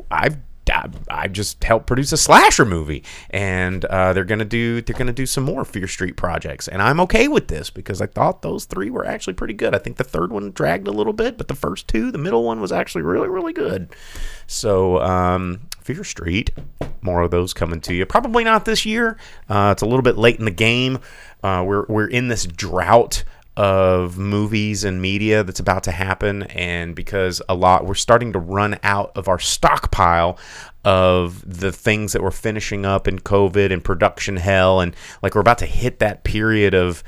[0.09, 0.37] I've
[1.09, 5.25] I, just helped produce a slasher movie, and uh, they're gonna do they're gonna do
[5.25, 8.89] some more Fear Street projects, and I'm okay with this because I thought those three
[8.89, 9.75] were actually pretty good.
[9.75, 12.43] I think the third one dragged a little bit, but the first two, the middle
[12.43, 13.95] one was actually really really good.
[14.47, 16.51] So um, Fear Street,
[17.01, 18.05] more of those coming to you.
[18.05, 19.17] Probably not this year.
[19.49, 20.99] Uh, it's a little bit late in the game.
[21.43, 23.23] Uh, we're we're in this drought
[23.55, 28.39] of movies and media that's about to happen and because a lot we're starting to
[28.39, 30.39] run out of our stockpile
[30.83, 35.41] of the things that we're finishing up in covid and production hell and like we're
[35.41, 37.03] about to hit that period of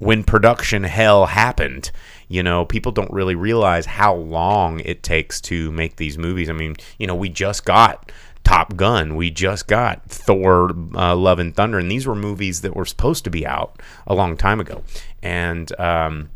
[0.00, 1.92] when production hell happened.
[2.28, 6.50] You know people don't really realize how long it takes to make these movies.
[6.50, 8.10] I mean you know we just got
[8.50, 9.14] Top Gun.
[9.14, 13.22] We just got Thor, uh, Love and Thunder, and these were movies that were supposed
[13.22, 14.82] to be out a long time ago.
[15.22, 16.30] And um,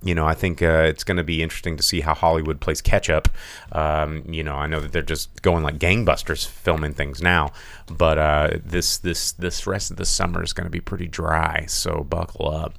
[0.00, 2.80] you know, I think uh, it's going to be interesting to see how Hollywood plays
[2.80, 3.28] catch up.
[3.72, 7.50] Um, you know, I know that they're just going like gangbusters filming things now,
[7.90, 11.66] but uh, this this this rest of the summer is going to be pretty dry.
[11.66, 12.74] So buckle up.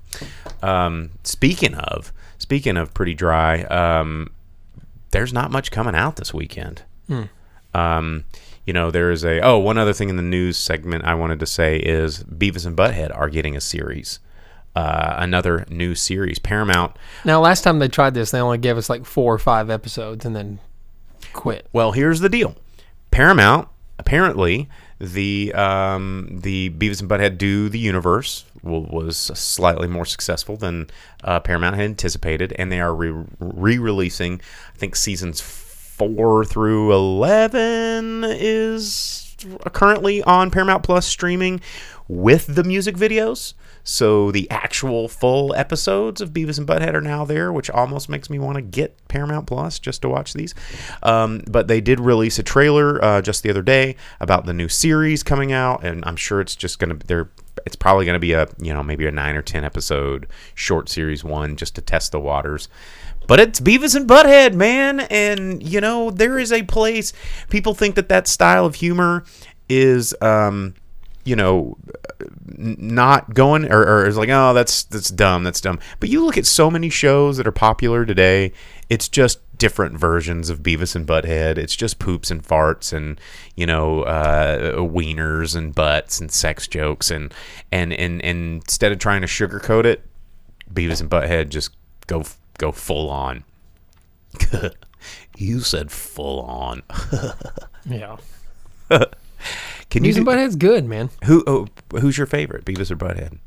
[0.64, 4.32] Um, speaking of speaking of pretty dry, um,
[5.12, 6.84] there's not much coming out this weekend.
[7.74, 8.24] Um,
[8.66, 11.40] you know, there is a oh one other thing in the news segment I wanted
[11.40, 14.20] to say is Beavis and Butthead are getting a series,
[14.76, 16.40] uh, another new series.
[16.40, 16.96] Paramount.
[17.26, 20.26] Now, last time they tried this, they only gave us like four or five episodes
[20.26, 20.60] and then
[21.34, 21.68] quit.
[21.74, 22.56] Well, here's the deal.
[23.12, 23.68] Paramount
[24.00, 24.70] apparently
[25.00, 30.90] the um, the Beavis and Butthead Do the Universe was slightly more successful than
[31.24, 34.42] uh, Paramount had anticipated, and they are re- re-releasing.
[34.74, 35.40] I think seasons
[36.00, 39.36] four through eleven is
[39.72, 41.62] currently on Paramount Plus streaming
[42.08, 43.54] with the music videos.
[43.84, 48.30] So the actual full episodes of Beavis and Butthead are now there, which almost makes
[48.30, 50.54] me want to get Paramount Plus just to watch these.
[51.02, 54.68] Um, but they did release a trailer uh, just the other day about the new
[54.68, 57.30] series coming out, and I'm sure it's just gonna they're
[57.66, 61.24] it's probably gonna be a you know maybe a nine or ten episode short series
[61.24, 62.68] one just to test the waters.
[63.30, 67.14] But it's Beavis and Butthead, man, and you know there is a place.
[67.52, 69.24] People think that that style of humor
[69.70, 70.16] is.
[70.20, 70.74] Um,
[71.26, 71.78] you know,
[72.58, 75.78] not going or, or is like, oh, that's that's dumb, that's dumb.
[76.00, 78.52] But you look at so many shows that are popular today,
[78.90, 81.60] it's just different versions of Beavis and Butthead.
[81.60, 83.22] It's just poops and farts and
[83.56, 87.32] you know, uh, wieners and butts and sex jokes and
[87.72, 90.04] and and, and instead of trying to sugarcoat it,
[90.74, 91.76] Beavis and Butthead just
[92.08, 92.24] go
[92.60, 93.44] go full on.
[95.38, 96.84] you said full on.
[97.86, 98.18] Yeah.
[99.90, 101.10] Can you Beavis and do- Butthead's good, man.
[101.24, 101.68] who oh,
[102.00, 103.40] who's your favorite, Beavis or Butthead?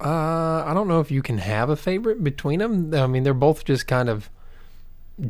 [0.00, 2.92] Uh, I don't know if you can have a favorite between them.
[2.94, 4.30] I mean, they're both just kind of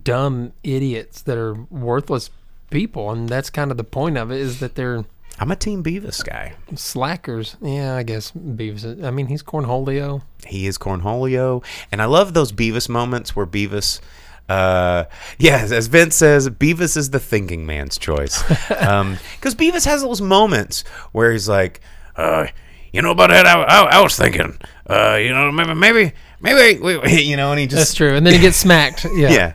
[0.03, 2.31] dumb idiots that are worthless
[2.71, 5.05] people, and that's kind of the point of it is that they're
[5.39, 6.55] I'm a Team Beavis guy.
[6.75, 7.57] slackers.
[7.61, 9.05] Yeah, I guess Beavis.
[9.05, 10.23] I mean, he's cornholio.
[10.47, 14.01] He is Cornholio, and I love those Beavis moments where Beavis.
[14.49, 15.05] Uh,
[15.39, 18.43] yeah, as Vince says, Beavis is the thinking man's choice.
[18.69, 21.81] Because Beavis has those moments where he's like,
[22.15, 22.47] uh,
[22.93, 23.45] you know about that?
[23.47, 24.57] I, I, I was thinking,
[24.89, 28.15] uh, you know, maybe, maybe, maybe, we, we-" you know, and he just That's true.
[28.15, 29.05] And then he gets smacked.
[29.15, 29.31] Yeah.
[29.31, 29.53] yeah.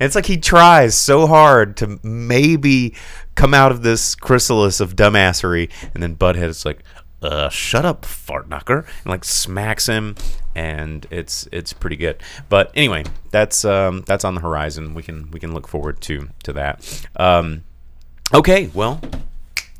[0.00, 2.94] It's like he tries so hard to maybe
[3.34, 6.82] come out of this chrysalis of dumbassery, and then Butthead is like,
[7.22, 10.16] uh, shut up, fart knocker, and like smacks him,
[10.54, 12.20] and it's it's pretty good.
[12.48, 14.94] But anyway, that's um, that's on the horizon.
[14.94, 17.06] We can we can look forward to to that.
[17.16, 17.64] Um,
[18.34, 19.00] okay, well,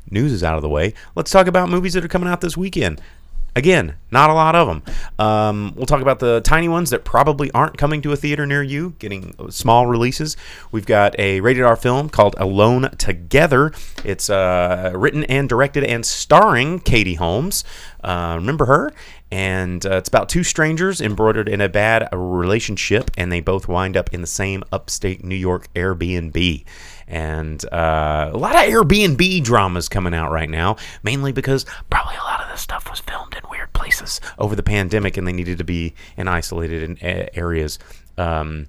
[0.09, 0.93] news is out of the way.
[1.15, 3.01] Let's talk about movies that are coming out this weekend.
[3.55, 4.83] Again, not a lot of them.
[5.19, 8.63] Um, we'll talk about the tiny ones that probably aren't coming to a theater near
[8.63, 10.35] you, getting small releases.
[10.71, 13.71] We've got a rated R film called Alone Together.
[14.03, 17.63] It's uh, written and directed and starring Katie Holmes.
[18.03, 18.91] Uh, remember her?
[19.31, 23.97] And uh, it's about two strangers embroidered in a bad relationship, and they both wind
[23.97, 26.65] up in the same upstate New York Airbnb.
[27.07, 32.23] And uh, a lot of Airbnb dramas coming out right now, mainly because probably a
[32.23, 35.57] lot of this stuff was filmed in weird places over the pandemic, and they needed
[35.57, 37.79] to be in isolated areas.
[38.17, 38.67] Um,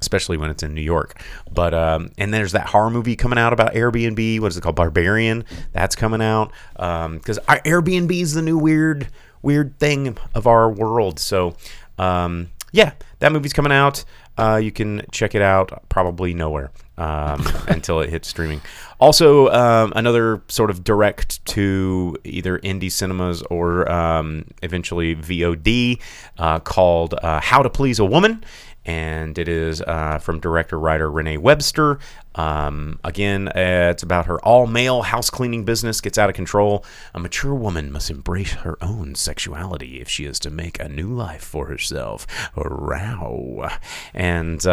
[0.00, 1.18] especially when it's in New York.
[1.50, 4.38] But um, and there's that horror movie coming out about Airbnb.
[4.38, 4.76] What is it called?
[4.76, 5.46] Barbarian.
[5.72, 9.08] That's coming out because our Airbnb is the new weird
[9.40, 11.18] weird thing of our world.
[11.18, 11.56] So
[11.98, 14.04] um, yeah, that movie's coming out.
[14.36, 18.60] Uh, you can check it out probably nowhere um, until it hits streaming.
[19.00, 26.00] Also, um, another sort of direct to either indie cinemas or um, eventually VOD
[26.38, 28.44] uh, called uh, How to Please a Woman
[28.86, 31.98] and it is uh, from director writer Renee Webster.
[32.34, 36.84] Um, again, uh, it's about her all male house cleaning business gets out of control.
[37.14, 41.08] A mature woman must embrace her own sexuality if she is to make a new
[41.08, 42.26] life for herself.
[42.56, 43.68] Row.
[44.12, 44.66] And.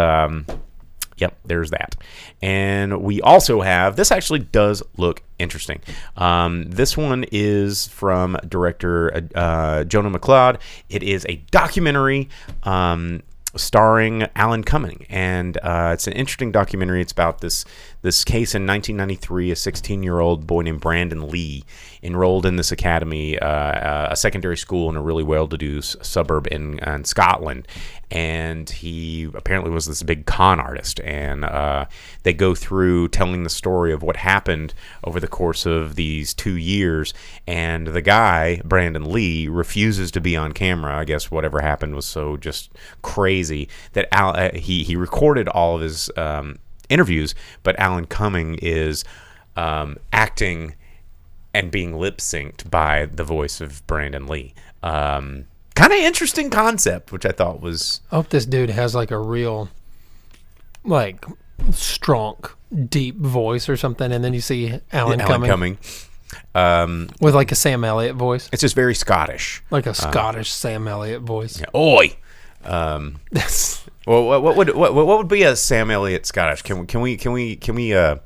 [1.22, 1.96] Yep, there's that.
[2.42, 5.80] And we also have this actually does look interesting.
[6.18, 10.60] Um, this one is from director uh, Jono McLeod.
[10.90, 12.28] It is a documentary
[12.64, 13.22] um,
[13.56, 17.02] starring Alan Cumming, and uh, it's an interesting documentary.
[17.02, 17.66] It's about this
[18.02, 19.52] this case in 1993.
[19.52, 21.64] A 16 year old boy named Brandon Lee
[22.02, 26.48] enrolled in this academy, uh, a secondary school in a really well to do suburb
[26.48, 27.68] in, in Scotland,
[28.12, 31.00] and he apparently was this big con artist.
[31.00, 31.86] And uh,
[32.24, 34.74] they go through telling the story of what happened
[35.06, 37.14] over the course of these two years.
[37.48, 40.98] And the guy, Brandon Lee, refuses to be on camera.
[40.98, 42.72] I guess whatever happened was so just
[43.02, 48.60] crazy that Al, uh, he he recorded all of his um, interviews, but Alan Cumming
[48.62, 49.06] is
[49.56, 50.76] um, acting
[51.54, 54.54] and being lip synced by the voice of Brandon Lee.
[54.84, 55.46] Um,
[55.76, 59.20] kind of interesting concept, which I thought was I hope this dude has like a
[59.20, 59.70] real,
[60.84, 61.26] like,
[61.72, 62.38] strong,
[62.90, 65.78] deep voice or something, and then you see Alan, Alan Cumming.
[66.56, 69.62] Um, with like a Sam Elliott voice, it's just very Scottish.
[69.70, 71.62] like a Scottish Sam Elliott voice.
[71.76, 72.16] Oi.
[72.64, 73.20] Um,
[74.06, 76.62] well, what, what would what, what would be a Sam Elliott Scottish?
[76.62, 77.94] Can we can we can we can we?
[77.94, 78.18] Uh,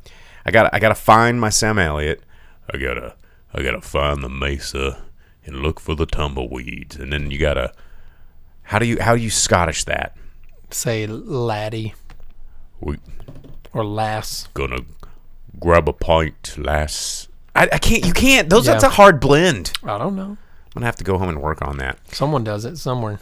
[0.46, 2.22] I got I gotta find my Sam Elliott.
[2.72, 3.16] I gotta
[3.54, 5.02] I gotta find the mesa
[5.46, 7.74] and look for the tumbleweeds, and then you gotta.
[8.64, 10.16] How do you how do you Scottish that?
[10.72, 11.94] say laddie
[12.82, 12.98] We
[13.72, 14.48] or lass.
[14.54, 14.80] gonna
[15.60, 17.28] grab a pint, lass.
[17.56, 18.06] I, I can't.
[18.06, 18.50] You can't.
[18.50, 18.74] Those Yeah.
[18.74, 19.72] that's a hard blend.
[19.84, 20.24] I don't know.
[20.32, 21.98] I'm gonna have to go home and work on that.
[22.14, 23.20] Someone does it somewhere.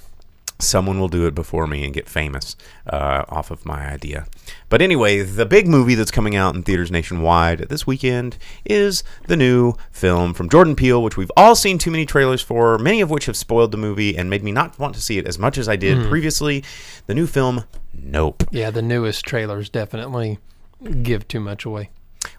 [0.65, 2.55] Someone will do it before me and get famous
[2.87, 4.25] uh, off of my idea.
[4.69, 9.37] But anyway, the big movie that's coming out in theaters nationwide this weekend is the
[9.37, 13.09] new film from Jordan Peele, which we've all seen too many trailers for, many of
[13.09, 15.57] which have spoiled the movie and made me not want to see it as much
[15.57, 16.63] as I did previously.
[17.07, 18.43] The new film, Nope.
[18.51, 20.39] Yeah, the newest trailers definitely
[21.01, 21.89] give too much away.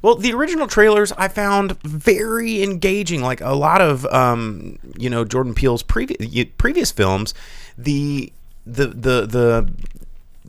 [0.05, 3.23] Well, the original trailers I found very engaging.
[3.23, 7.33] Like a lot of, um, you know, Jordan Peele's previous previous films,
[7.79, 8.31] the
[8.67, 9.73] the the the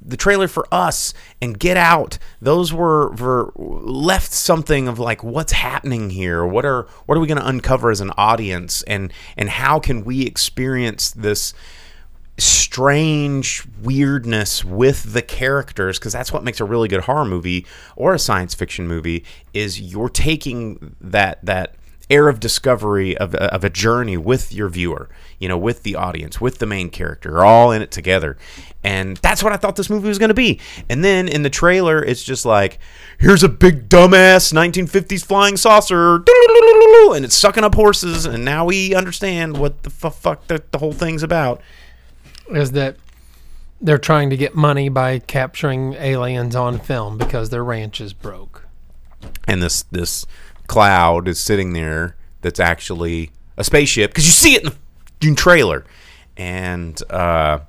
[0.05, 5.53] the trailer for us and Get Out, those were, were left something of like what's
[5.53, 6.45] happening here.
[6.45, 10.03] What are what are we going to uncover as an audience, and and how can
[10.03, 11.53] we experience this
[12.37, 18.13] strange weirdness with the characters because that's what makes a really good horror movie or
[18.13, 21.75] a science fiction movie is you're taking that that
[22.09, 26.39] air of discovery of, of a journey with your viewer you know with the audience
[26.39, 28.37] with the main character all in it together.
[28.83, 30.59] And that's what i thought this movie was going to be.
[30.89, 32.79] And then in the trailer it's just like
[33.19, 36.15] here's a big dumbass 1950s flying saucer.
[37.15, 40.79] And it's sucking up horses and now we understand what the fu- fuck the, the
[40.79, 41.61] whole thing's about
[42.51, 42.97] is that
[43.81, 48.65] they're trying to get money by capturing aliens on film because their ranch is broke.
[49.47, 50.25] and this this
[50.67, 54.71] cloud is sitting there that's actually a spaceship because you see it in
[55.19, 55.85] the trailer
[56.37, 57.59] and uh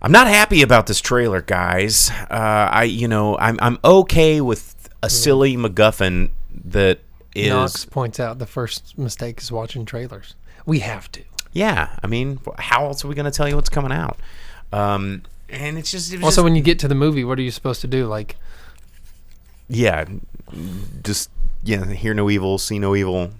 [0.00, 4.88] I'm not happy about this trailer guys uh I you know I'm I'm okay with
[5.02, 6.30] a silly MacGuffin
[6.66, 7.00] that
[7.34, 10.34] is Knox points out the first mistake is watching trailers.
[10.64, 11.20] We have to.
[11.54, 14.18] Yeah I mean how else are we gonna tell you what's coming out
[14.72, 17.42] um and it's just it Also, just- when you get to the movie, what are
[17.42, 18.06] you supposed to do?
[18.06, 18.36] Like,
[19.68, 20.04] yeah,
[21.02, 21.30] just
[21.62, 23.30] yeah, hear no evil, see no evil.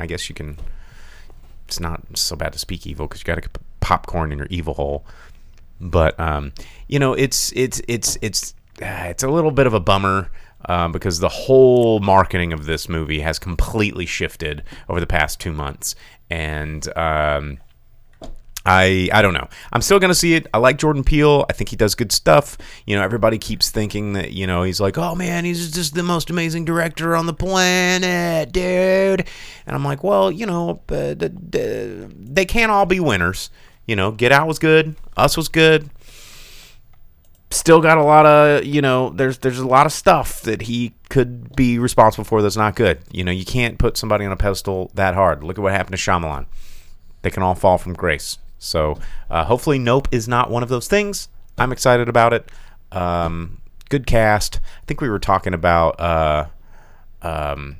[0.00, 0.56] I guess you can.
[1.66, 3.50] It's not so bad to speak evil because you got to
[3.80, 5.04] popcorn in your evil hole.
[5.80, 6.52] But um,
[6.86, 10.30] you know, it's it's it's it's uh, it's a little bit of a bummer.
[10.68, 15.52] Uh, because the whole marketing of this movie has completely shifted over the past two
[15.52, 15.94] months,
[16.28, 17.58] and um,
[18.66, 19.48] I I don't know.
[19.72, 20.46] I'm still gonna see it.
[20.52, 21.46] I like Jordan Peele.
[21.48, 22.58] I think he does good stuff.
[22.86, 26.02] You know, everybody keeps thinking that you know he's like, oh man, he's just the
[26.02, 29.26] most amazing director on the planet, dude.
[29.66, 33.48] And I'm like, well, you know, uh, they can't all be winners.
[33.86, 34.96] You know, Get Out was good.
[35.16, 35.88] Us was good.
[37.50, 39.10] Still got a lot of you know.
[39.10, 43.00] There's there's a lot of stuff that he could be responsible for that's not good.
[43.10, 45.42] You know, you can't put somebody on a pedestal that hard.
[45.42, 46.46] Look at what happened to Shyamalan
[47.22, 48.38] they can all fall from grace.
[48.58, 48.98] So
[49.30, 51.28] uh, hopefully, Nope is not one of those things.
[51.56, 52.50] I'm excited about it.
[52.92, 53.58] Um,
[53.88, 54.56] good cast.
[54.56, 56.46] I think we were talking about uh,
[57.22, 57.76] um,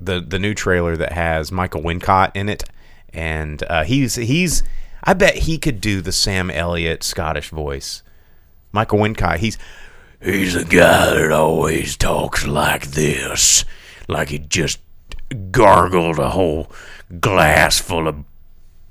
[0.00, 2.64] the the new trailer that has Michael Wincott in it,
[3.12, 4.62] and uh, he's he's.
[5.02, 8.02] I bet he could do the Sam Elliott Scottish voice.
[8.72, 9.38] Michael Wincott.
[9.38, 9.58] He's
[10.22, 13.64] he's a guy that always talks like this,
[14.08, 14.78] like he just
[15.50, 16.70] gargled a whole
[17.20, 18.24] glass full of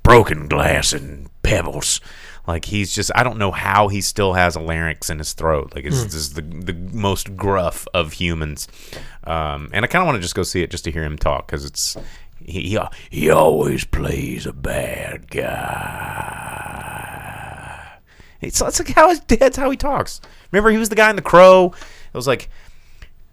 [0.02, 2.00] broken glass and pebbles.
[2.46, 5.72] Like he's just I don't know how he still has a larynx in his throat.
[5.74, 8.66] Like it's, this is the the most gruff of humans.
[9.24, 11.16] Um, and I kind of want to just go see it just to hear him
[11.16, 11.96] talk because it's
[12.44, 12.78] he, he
[13.10, 16.49] he always plays a bad guy.
[18.40, 20.20] It's, it's like how his that's how he talks.
[20.52, 21.72] Remember he was the guy in the Crow.
[22.12, 22.48] It was like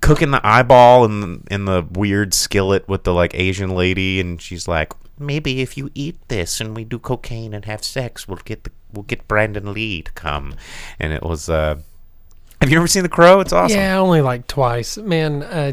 [0.02, 4.42] cooking the eyeball in the, in the weird skillet with the like Asian lady, and
[4.42, 8.38] she's like, maybe if you eat this and we do cocaine and have sex, we'll
[8.46, 10.56] get the we'll get Brandon Lee to come.
[11.00, 11.50] And it was.
[11.50, 11.80] uh
[12.62, 13.40] Have you ever seen The Crow?
[13.40, 13.78] It's awesome.
[13.78, 14.98] yeah, only like twice.
[14.98, 15.72] Man, uh,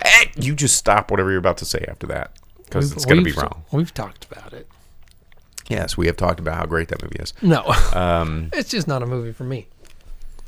[0.00, 2.32] Eh, You just stop whatever you're about to say after that
[2.64, 3.64] because it's going to be wrong.
[3.70, 4.66] We've talked about it.
[5.68, 7.32] Yes, we have talked about how great that movie is.
[7.42, 9.66] No, Um, it's just not a movie for me.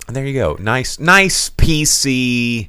[0.07, 0.57] And there you go.
[0.61, 2.69] Nice, nice PC,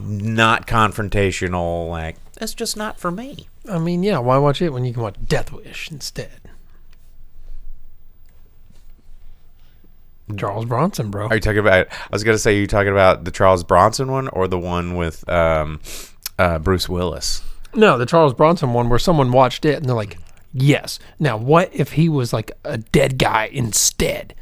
[0.00, 1.88] not confrontational.
[1.88, 3.48] Like that's just not for me.
[3.70, 6.30] I mean, yeah, why watch it when you can watch Death Wish instead?
[10.36, 11.26] Charles Bronson, bro.
[11.28, 11.88] Are you talking about?
[11.90, 14.96] I was gonna say, are you talking about the Charles Bronson one or the one
[14.96, 15.80] with um,
[16.38, 17.42] uh, Bruce Willis?
[17.74, 20.18] No, the Charles Bronson one where someone watched it and they're like,
[20.52, 20.98] yes.
[21.18, 24.34] Now, what if he was like a dead guy instead?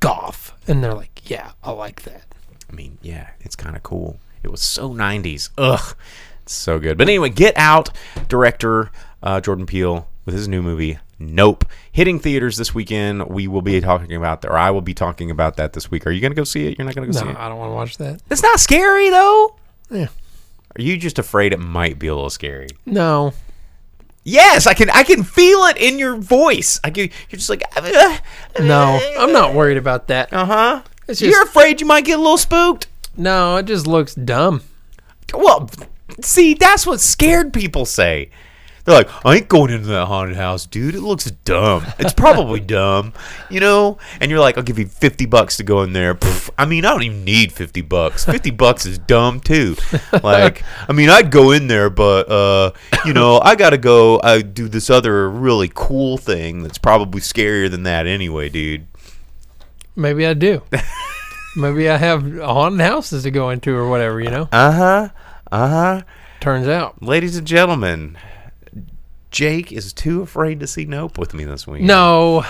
[0.00, 0.54] Goff.
[0.68, 2.22] And they're like, yeah, I like that.
[2.70, 4.18] I mean, yeah, it's kind of cool.
[4.42, 5.50] It was so '90s.
[5.58, 5.96] Ugh,
[6.42, 6.98] it's so good.
[6.98, 7.90] But anyway, Get Out
[8.28, 8.90] director
[9.22, 13.26] uh, Jordan Peele with his new movie Nope hitting theaters this weekend.
[13.28, 16.06] We will be talking about that, or I will be talking about that this week.
[16.06, 16.76] Are you gonna go see it?
[16.76, 17.32] You're not gonna go No, see it.
[17.32, 18.20] No, I don't want to watch that.
[18.30, 19.56] It's not scary though.
[19.90, 20.08] Yeah.
[20.76, 22.68] Are you just afraid it might be a little scary?
[22.84, 23.32] No.
[24.28, 24.90] Yes, I can.
[24.90, 26.80] I can feel it in your voice.
[26.82, 27.10] I can.
[27.30, 28.18] You're just like, uh, uh,
[28.60, 30.32] No, uh, I'm not worried about that.
[30.32, 30.82] Uh huh.
[31.20, 32.88] You're afraid you might get a little spooked.
[33.16, 34.62] no, it just looks dumb.
[35.32, 35.70] Well,
[36.22, 38.30] see, that's what scared people say.
[38.86, 40.94] They're like, I ain't going into that haunted house, dude.
[40.94, 41.84] It looks dumb.
[41.98, 43.12] It's probably dumb,
[43.50, 43.98] you know.
[44.20, 46.14] And you're like, I'll give you fifty bucks to go in there.
[46.14, 48.24] Pff, I mean, I don't even need fifty bucks.
[48.24, 49.74] Fifty bucks is dumb too.
[50.22, 52.70] Like, I mean, I'd go in there, but uh,
[53.04, 54.20] you know, I gotta go.
[54.22, 58.86] I do this other really cool thing that's probably scarier than that anyway, dude.
[59.96, 60.62] Maybe I do.
[61.56, 64.20] Maybe I have haunted houses to go into or whatever.
[64.20, 64.48] You know.
[64.52, 65.08] Uh huh.
[65.50, 66.02] Uh huh.
[66.40, 67.02] Turns out.
[67.02, 68.16] Ladies and gentlemen,
[69.36, 71.82] Jake is too afraid to see Nope with me this week.
[71.82, 72.42] No.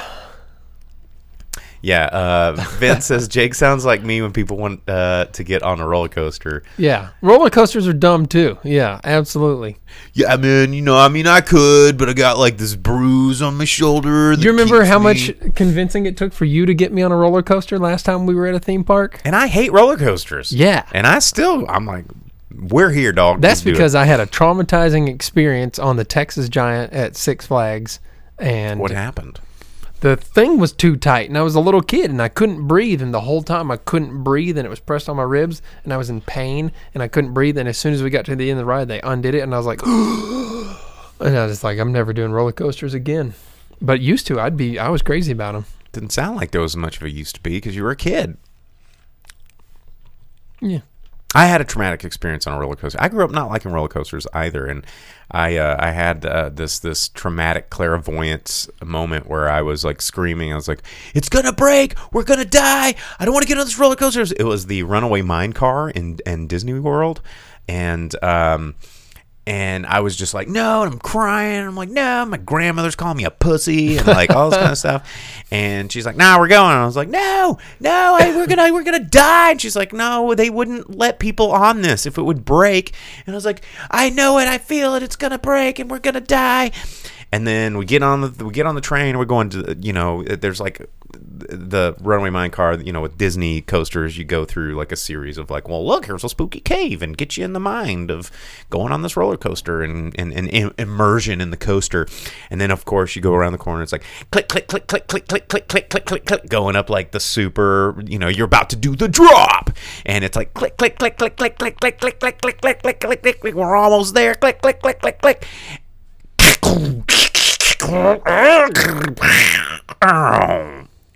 [1.83, 5.81] Yeah, uh, Vince says Jake sounds like me when people want uh, to get on
[5.81, 6.63] a roller coaster.
[6.79, 7.09] Yeah.
[7.23, 8.59] Roller coasters are dumb too.
[8.63, 9.01] Yeah.
[9.03, 9.79] Absolutely.
[10.13, 13.43] Yeah, I mean, you know, I mean, I could, but I got like this bruise
[13.43, 14.37] on my shoulder.
[14.37, 17.11] that you remember how me- much convincing it took for you to get me on
[17.11, 19.21] a roller coaster last time we were at a theme park?
[19.25, 20.53] And I hate roller coasters.
[20.53, 20.87] Yeah.
[20.93, 22.05] and I still, I'm like,
[22.59, 23.41] we're here, dog.
[23.41, 28.01] That's Let's because I had a traumatizing experience on the Texas Giant at Six Flags,
[28.39, 29.41] and what happened?
[30.01, 33.01] the thing was too tight, and I was a little kid, and I couldn't breathe,
[33.01, 35.93] and the whole time I couldn't breathe, and it was pressed on my ribs, and
[35.93, 38.37] I was in pain, and I couldn't breathe, and as soon as we got to
[38.37, 39.83] the end of the ride, they undid it, and I was like,
[41.21, 43.35] and I was like, I'm never doing roller coasters again.
[43.81, 45.65] But used to, I'd be, I was crazy about them.
[45.93, 47.97] Didn't sound like there was much of a used to be because you were a
[47.97, 48.37] kid.
[50.61, 50.81] Yeah.
[51.37, 52.99] I had a traumatic experience on a roller coaster.
[52.99, 54.87] I grew up not liking roller coasters either, and
[55.31, 60.51] I uh, I had uh, this this traumatic clairvoyance moment where I was like screaming.
[60.51, 60.83] I was like,
[61.15, 61.95] "It's gonna break!
[62.11, 62.95] We're gonna die!
[63.19, 65.91] I don't want to get on this roller coaster." It was the Runaway Mine Car
[65.91, 67.21] in in Disney World,
[67.69, 68.75] and um,
[69.47, 71.65] and I was just like, no, and I'm crying.
[71.65, 74.79] I'm like, no, my grandmother's calling me a pussy and like all this kind of
[74.79, 75.13] stuff.
[75.53, 76.73] And she's like, nah, we're going.
[76.73, 79.53] And I was like, no, no, I, we're gonna we're gonna die.
[79.53, 82.93] And she's like, no, they wouldn't let people on this if it would break.
[83.25, 86.01] And I was like, I know it, I feel it, it's gonna break, and we're
[86.01, 86.73] gonna die.
[87.31, 89.17] And then we get on the we get on the train.
[89.17, 93.61] We're going to you know there's like the runaway mine car you know with disney
[93.61, 97.03] coasters you go through like a series of like well look here's a spooky cave
[97.03, 98.31] and get you in the mind of
[98.71, 102.07] going on this roller coaster and, and, and im- immersion in the coaster
[102.51, 105.07] and then of course you go around the corner it's like click click click click
[105.07, 108.47] click click click click click click click going up like the super you know you're
[108.47, 109.71] about to do the drop
[110.05, 113.01] and it's like click click click click click click click click click click click click
[113.01, 115.47] click click click we're almost there click click click click click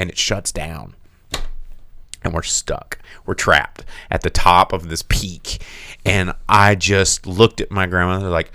[0.00, 0.94] and it shuts down.
[2.22, 2.98] And we're stuck.
[3.26, 5.62] We're trapped at the top of this peak.
[6.04, 8.50] And i just looked at my grandmother like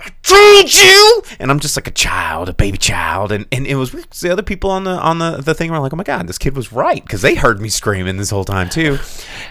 [0.00, 3.74] I told you, and I'm just like a child, a baby child, and, and it
[3.74, 6.28] was the other people on the on the, the thing were like, oh my god,
[6.28, 7.02] this kid was right.
[7.02, 8.98] Because they heard me screaming this whole time too,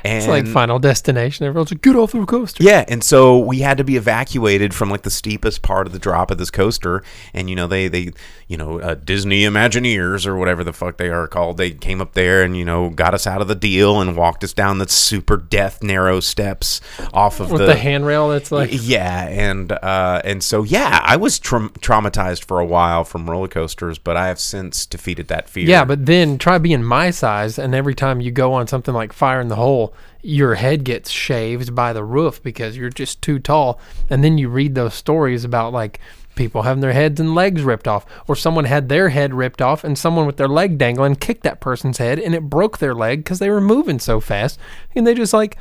[0.06, 1.46] and It's like Final Destination.
[1.46, 2.64] Everyone's like, get off the coaster.
[2.64, 6.00] yeah, and so we had to be evacuated from like the steepest part of the
[6.00, 8.12] drop of this coaster, and you know they they
[8.48, 12.14] you know uh, Disney Imagineers or whatever the fuck they are called, they came up
[12.14, 14.88] there and you know got us out of the deal and walked us down the
[14.88, 16.80] super death narrow steps
[17.14, 21.40] off of With the, handrail that's like, yeah, and uh, and so yeah, I was
[21.40, 25.68] tra- traumatized for a while from roller coasters, but I have since defeated that fear.
[25.68, 29.14] Yeah, but then try being my size, and every time you go on something like
[29.14, 33.40] Fire in the Hole, your head gets shaved by the roof because you're just too
[33.40, 33.80] tall.
[34.10, 36.00] And then you read those stories about like
[36.36, 39.84] people having their heads and legs ripped off, or someone had their head ripped off,
[39.84, 43.24] and someone with their leg dangling kicked that person's head, and it broke their leg
[43.24, 44.60] because they were moving so fast,
[44.96, 45.58] and they just like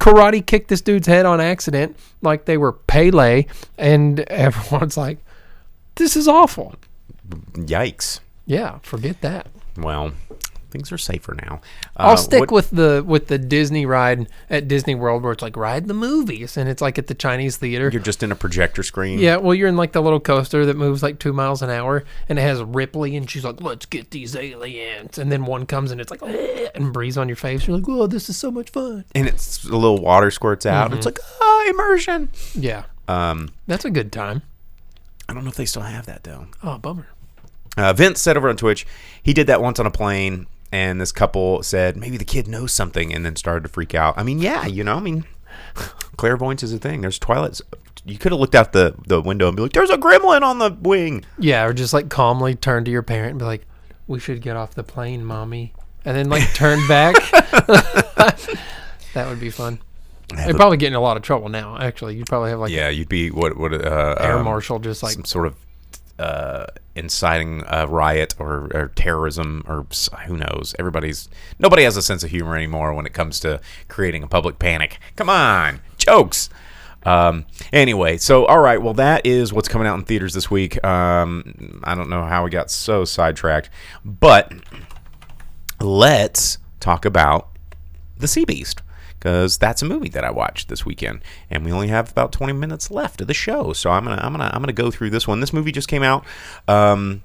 [0.00, 3.46] karate kicked this dude's head on accident, like they were Pele,
[3.78, 5.18] and everyone's like,
[5.94, 6.74] "This is awful."
[7.54, 8.20] yikes.
[8.46, 9.46] Yeah, forget that.
[9.76, 10.12] Well,
[10.70, 11.60] things are safer now.
[11.96, 15.42] I'll Uh, stick what- with the with the Disney ride at Disney World where it's
[15.42, 17.90] like ride the movies and it's like at the Chinese theater.
[17.92, 19.18] You're just in a projector screen.
[19.18, 22.04] yeah, well, you're in like the little coaster that moves like two miles an hour,
[22.28, 25.90] and it has Ripley, and she's like, "Let's get these aliens," and then one comes
[25.90, 26.22] and it's like,
[26.74, 27.66] and breathes on your face.
[27.66, 30.86] You're like, "Oh, this is so much fun." and it's a little water squirts out.
[30.88, 30.96] Mm-hmm.
[30.96, 32.28] It's like ah, immersion.
[32.54, 34.42] Yeah, Um, that's a good time.
[35.28, 36.46] I don't know if they still have that though.
[36.62, 37.06] Oh, bummer.
[37.76, 38.84] Uh, Vince said over on Twitch
[39.22, 42.72] he did that once on a plane, and this couple said maybe the kid knows
[42.72, 44.16] something, and then started to freak out.
[44.16, 45.24] I mean, yeah, you know, I mean,
[46.16, 47.00] clairvoyance is a thing.
[47.00, 47.60] There's Twilight.
[48.04, 50.58] You could have looked out the the window and be like, "There's a gremlin on
[50.58, 53.66] the wing." Yeah, or just like calmly turn to your parent and be like,
[54.06, 57.14] "We should get off the plane, mommy," and then like turn back.
[59.14, 59.80] that would be fun.
[60.46, 61.76] You'd probably get in a lot of trouble now.
[61.78, 65.02] Actually, you'd probably have like Yeah, you'd be what what uh, air um, marshal just
[65.02, 65.56] like some sort of
[66.20, 69.86] uh, inciting a riot or, or terrorism or
[70.26, 70.74] who knows.
[70.78, 74.58] Everybody's nobody has a sense of humor anymore when it comes to creating a public
[74.58, 74.98] panic.
[75.16, 76.50] Come on, jokes.
[77.04, 80.84] Um, anyway, so all right, well that is what's coming out in theaters this week.
[80.84, 83.70] Um, I don't know how we got so sidetracked,
[84.04, 84.52] but
[85.80, 87.48] let's talk about
[88.18, 88.82] the Sea Beast
[89.20, 92.54] because that's a movie that I watched this weekend, and we only have about 20
[92.54, 93.72] minutes left of the show.
[93.74, 95.40] So I'm gonna I'm gonna I'm gonna go through this one.
[95.40, 96.24] This movie just came out.
[96.66, 97.22] Um,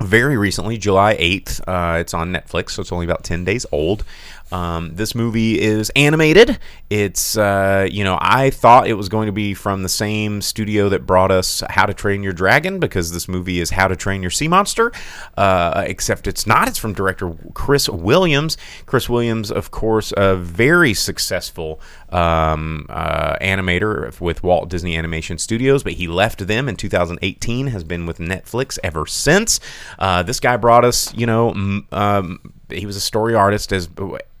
[0.00, 1.60] very recently, July 8th.
[1.66, 4.04] Uh, it's on Netflix, so it's only about 10 days old.
[4.52, 6.58] Um, this movie is animated.
[6.90, 10.90] It's, uh, you know, I thought it was going to be from the same studio
[10.90, 14.20] that brought us How to Train Your Dragon because this movie is How to Train
[14.20, 14.92] Your Sea Monster,
[15.38, 16.68] uh, except it's not.
[16.68, 18.58] It's from director Chris Williams.
[18.84, 21.80] Chris Williams, of course, a very successful
[22.10, 27.84] um, uh, animator with Walt Disney Animation Studios, but he left them in 2018, has
[27.84, 29.60] been with Netflix ever since.
[29.98, 31.54] Uh, this guy brought us, you know,
[31.90, 33.88] um, he was a story artist as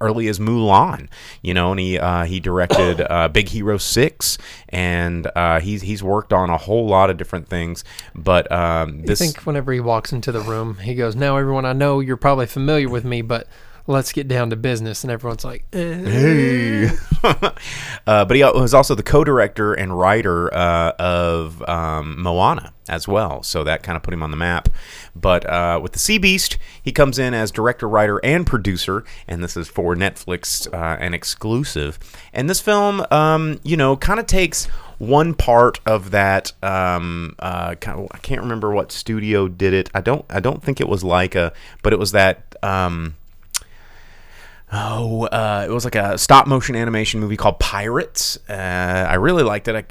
[0.00, 1.08] early as Mulan,
[1.42, 6.02] you know, and he uh, he directed uh, Big Hero Six, and uh, he's he's
[6.02, 7.84] worked on a whole lot of different things.
[8.14, 11.72] But um, I think whenever he walks into the room, he goes, "Now, everyone, I
[11.72, 13.46] know you're probably familiar with me, but
[13.86, 15.94] let's get down to business." And everyone's like, eh.
[16.04, 16.90] Hey.
[18.06, 23.42] uh, but he was also the co-director and writer uh, of um, Moana as well,
[23.42, 24.68] so that kind of put him on the map.
[25.14, 29.44] But uh, with the Sea Beast, he comes in as director, writer, and producer, and
[29.44, 31.98] this is for Netflix, uh, an exclusive.
[32.32, 34.66] And this film, um, you know, kind of takes
[34.98, 36.52] one part of that.
[36.62, 39.90] Um, uh, kind of, I can't remember what studio did it.
[39.94, 40.24] I don't.
[40.30, 41.52] I don't think it was Laika,
[41.82, 42.56] but it was that.
[42.62, 43.16] Um,
[44.74, 48.38] Oh, uh, it was like a stop motion animation movie called Pirates.
[48.48, 49.84] Uh, I really liked it I,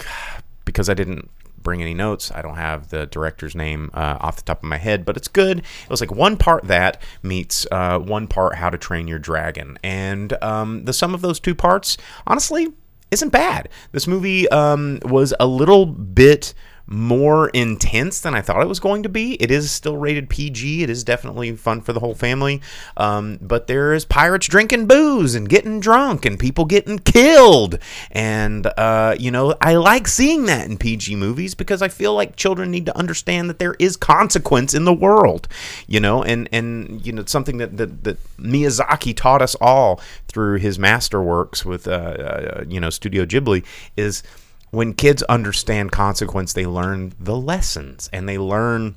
[0.66, 1.30] because I didn't
[1.62, 2.32] bring any notes.
[2.34, 5.28] I don't have the director's name uh, off the top of my head, but it's
[5.28, 5.60] good.
[5.60, 9.78] It was like one part that meets uh, one part How to Train Your Dragon,
[9.84, 11.98] and um, the sum of those two parts,
[12.28, 12.68] honestly,
[13.12, 13.70] isn't bad.
[13.92, 16.54] This movie um, was a little bit
[16.92, 19.42] more intense than I thought it was going to be.
[19.42, 20.84] It is still rated PG.
[20.84, 22.62] It is definitely fun for the whole family.
[22.98, 27.80] Um, but there is pirates drinking booze and getting drunk and people getting killed.
[28.12, 32.36] And, uh, you know, I like seeing that in PG movies because I feel like
[32.36, 35.48] children need to understand that there is consequence in the world,
[35.88, 40.58] you know, and, and you know, something that, that, that Miyazaki taught us all through
[40.58, 43.64] his masterworks with, uh, uh, you know, Studio Ghibli
[43.96, 44.24] is
[44.72, 48.96] when kids understand consequence, they learn the lessons and they learn.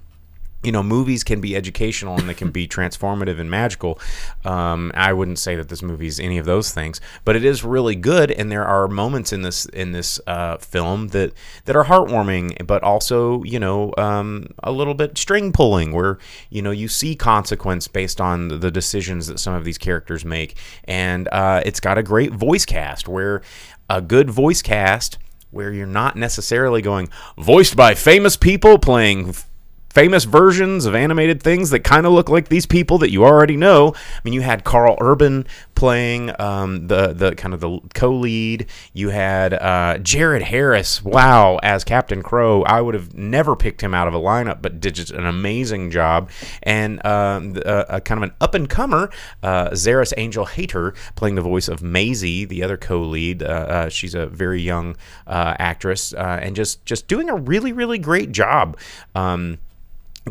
[0.62, 4.01] You know, movies can be educational and they can be transformative and magical.
[4.47, 7.62] Um, I wouldn't say that this movie is any of those things, but it is
[7.64, 8.31] really good.
[8.31, 11.35] And there are moments in this in this uh, film that
[11.66, 16.16] that are heartwarming, but also you know um, a little bit string pulling, where
[16.49, 20.57] you know you see consequence based on the decisions that some of these characters make,
[20.85, 23.43] and uh, it's got a great voice cast where
[23.91, 25.18] a good voice cast
[25.55, 29.35] where you're not necessarily going voiced by famous people playing
[29.95, 33.57] famous versions of animated things that kind of look like these people that you already
[33.57, 33.95] know.
[33.95, 38.66] I mean, you had Karl Urban playing um, the the kind of the co-lead.
[38.92, 42.62] You had uh, Jared Harris, wow, as Captain Crow.
[42.64, 45.90] I would have never picked him out of a lineup, but did just an amazing
[45.90, 46.30] job.
[46.62, 49.11] And um, a, a kind of an up and comer,
[49.42, 53.42] uh, Zaris-Angel Hator, playing the voice of Maisie, the other co-lead.
[53.42, 57.72] Uh, uh, she's a very young uh, actress, uh, and just just doing a really
[57.72, 58.76] really great job.
[59.14, 59.59] Um,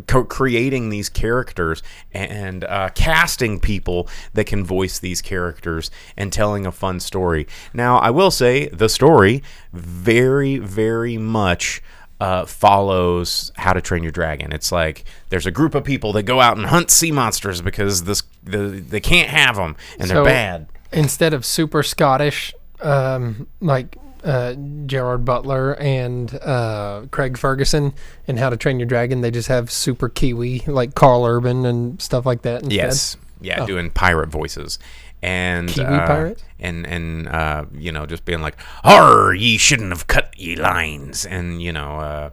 [0.08, 6.66] co- creating these characters and uh, casting people that can voice these characters and telling
[6.66, 7.48] a fun story.
[7.74, 11.82] Now, I will say the story very, very much.
[12.20, 14.54] Uh, follows How to Train Your Dragon.
[14.54, 18.06] It's like there's a group of people that go out and hunt sea monsters because
[18.06, 20.68] this the, they can't have them and they're bad.
[20.94, 24.54] instead of super Scottish, um, like uh,
[24.86, 27.94] Gerard Butler and uh, Craig Ferguson
[28.28, 32.02] and How to Train Your Dragon, they just have super Kiwi like Karl Urban and
[32.02, 32.64] stuff like that.
[32.64, 32.74] Instead.
[32.74, 33.68] Yes, yeah, Oh.
[33.68, 34.80] doing pirate voices
[35.22, 36.44] and Kiwi uh, pirate?
[36.60, 41.26] and and uh, you know just being like, "Har, ye shouldn't have cut ye lines,"
[41.26, 42.00] and you know.
[42.00, 42.30] Uh,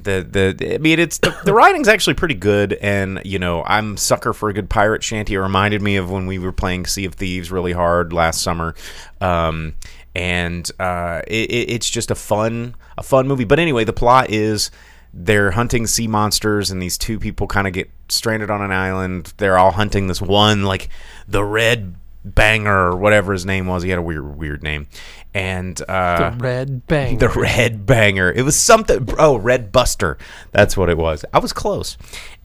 [0.00, 3.96] the, the I mean it's the, the writing's actually pretty good and you know I'm
[3.96, 7.04] sucker for a good pirate shanty it reminded me of when we were playing Sea
[7.06, 8.76] of Thieves really hard last summer
[9.20, 9.74] um,
[10.18, 13.44] and uh, it, it- it's just a fun a fun movie.
[13.44, 14.70] But anyway the plot is
[15.14, 19.32] they're hunting sea monsters and these two people kind of get stranded on an island.
[19.38, 20.88] They're all hunting this one like
[21.28, 21.94] the red
[22.24, 23.82] banger or whatever his name was.
[23.84, 24.88] He had a weird weird name.
[25.34, 27.18] And uh The Red Bang.
[27.18, 28.30] the red banger.
[28.32, 30.18] It was something oh red buster.
[30.50, 31.24] That's what it was.
[31.32, 31.96] I was close.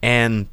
[0.02, 0.46] And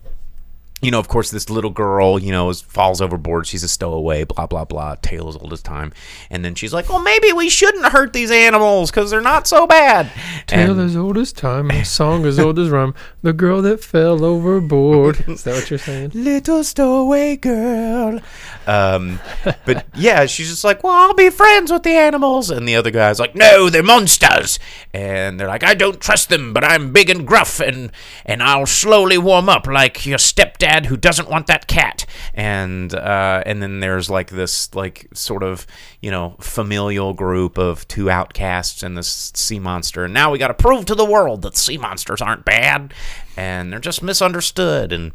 [0.82, 3.46] you know, of course, this little girl, you know, is, falls overboard.
[3.48, 4.96] She's a stowaway, blah, blah, blah.
[5.02, 5.94] Tale as old as time.
[6.30, 9.68] And then she's like, well, maybe we shouldn't hurt these animals because they're not so
[9.68, 10.12] bad.
[10.48, 12.94] Tale And- as old as time, a song as old as rhyme.
[13.22, 15.24] The girl that fell overboard.
[15.28, 16.12] Is that what you're saying?
[16.16, 18.20] little stowaway girl.
[18.66, 19.20] Um,
[19.66, 22.50] but yeah, she's just like, well, I'll be friends with the animals.
[22.50, 24.58] And the other guy's like, no, they're monsters.
[24.94, 27.92] And they're like, I don't trust them, but I'm big and gruff, and
[28.26, 32.06] and I'll slowly warm up like your stepdad who doesn't want that cat.
[32.34, 35.68] And uh, and then there's like this like sort of
[36.02, 40.06] you know familial group of two outcasts and this sea monster.
[40.06, 42.94] And now we got to prove to the world that sea monsters aren't bad,
[43.38, 44.92] and they're just misunderstood.
[44.92, 45.12] And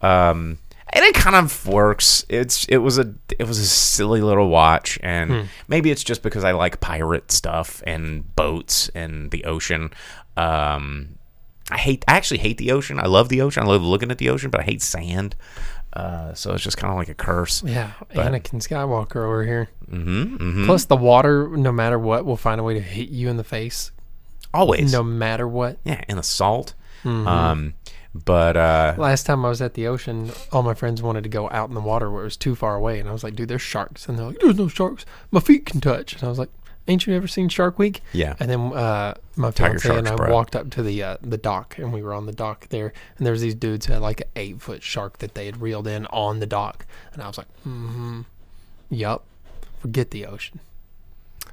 [0.00, 0.58] um,
[0.92, 2.24] and it kind of works.
[2.28, 6.44] It's it was a it was a silly little watch, and maybe it's just because
[6.44, 9.90] I like pirate stuff and boats and the ocean.
[10.36, 11.16] Um,
[11.70, 12.98] I hate I actually hate the ocean.
[12.98, 13.62] I love the ocean.
[13.62, 15.36] I love looking at the ocean, but I hate sand.
[15.92, 17.62] Uh, so it's just kind of like a curse.
[17.64, 19.68] Yeah, Anakin Skywalker over here.
[19.90, 20.66] Mm-hmm, mm-hmm.
[20.66, 23.44] Plus, the water, no matter what, will find a way to hit you in the
[23.44, 23.90] face.
[24.54, 25.78] Always, No matter what.
[25.84, 26.74] yeah, and the salt.
[27.02, 27.26] Mm-hmm.
[27.26, 27.74] Um,
[28.14, 31.48] but uh, Last time I was at the ocean, all my friends wanted to go
[31.50, 33.48] out in the water where it was too far away, and I was like, "Dude,
[33.48, 35.04] there's sharks," and they're like, "There's no sharks.
[35.32, 36.50] My feet can touch." And I was like,
[36.90, 38.34] "Ain't you ever seen Shark Week?" Yeah.
[38.40, 40.32] And then uh, my Tiger fiance and I bro.
[40.32, 43.26] walked up to the uh, the dock, and we were on the dock there, and
[43.26, 45.86] there was these dudes who had like an eight foot shark that they had reeled
[45.86, 48.22] in on the dock, and I was like, "Mm-hmm,
[48.90, 49.24] yup,
[49.80, 50.60] forget the ocean."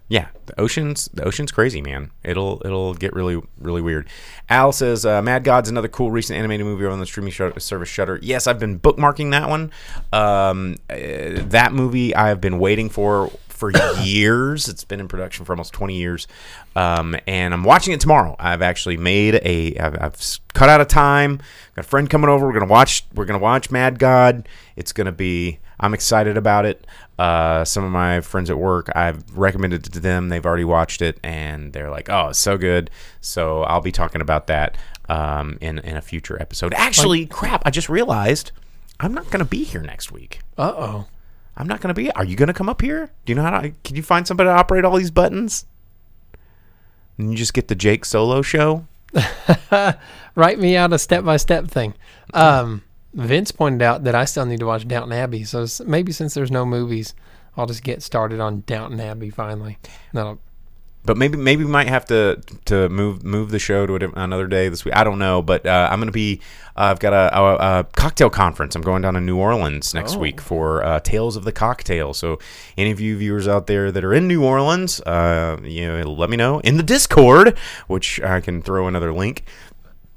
[0.10, 2.12] Yeah, the ocean's the ocean's crazy, man.
[2.24, 4.08] It'll it'll get really really weird.
[4.50, 7.90] Al says, uh, "Mad God's another cool recent animated movie on the streaming sh- service
[7.90, 9.70] Shudder." Yes, I've been bookmarking that one.
[10.14, 10.96] Um, uh,
[11.50, 14.68] that movie I have been waiting for for years.
[14.70, 16.28] It's been in production for almost twenty years,
[16.76, 18.36] um, and I'm watching it tomorrow.
[18.40, 21.38] I've actually made a I've, I've cut out a time.
[21.76, 22.46] Got a friend coming over.
[22.46, 23.06] We're gonna watch.
[23.14, 24.48] We're gonna watch Mad God.
[24.76, 25.60] It's gonna be.
[25.80, 26.88] I'm excited about it.
[27.20, 30.30] Uh, some of my friends at work, I've recommended it to them.
[30.30, 32.90] They've already watched it, and they're like, "Oh, it's so good."
[33.22, 34.78] So I'll be talking about that
[35.10, 36.74] um, in in a future episode.
[36.76, 37.64] Actually, crap!
[37.66, 38.52] I just realized
[39.00, 40.40] I'm not going to be here next week.
[40.58, 41.06] Uh oh.
[41.58, 42.12] I'm not going to be.
[42.12, 43.10] Are you going to come up here?
[43.26, 43.72] Do you know how to?
[43.84, 45.66] Can you find somebody to operate all these buttons?
[47.18, 48.86] And you just get the Jake Solo show.
[50.36, 51.96] Write me out a step by step thing.
[52.34, 52.84] Um,
[53.14, 56.52] Vince pointed out that I still need to watch Downton Abbey, so maybe since there's
[56.52, 57.16] no movies,
[57.56, 59.80] I'll just get started on Downton Abbey finally.
[60.14, 60.40] That'll
[61.08, 64.70] but maybe maybe we might have to to move move the show to another day
[64.70, 64.96] this week.
[64.96, 66.40] I don't know, but uh, I'm gonna be.
[66.76, 68.76] Uh, I've got a, a, a cocktail conference.
[68.76, 70.20] I'm going down to New Orleans next Oh.
[70.20, 72.14] week for uh, Tales of the Cocktail.
[72.14, 72.38] So
[72.78, 76.30] any of you viewers out there that are in New Orleans, uh, you know, let
[76.30, 79.44] me know in the Discord, which I can throw another link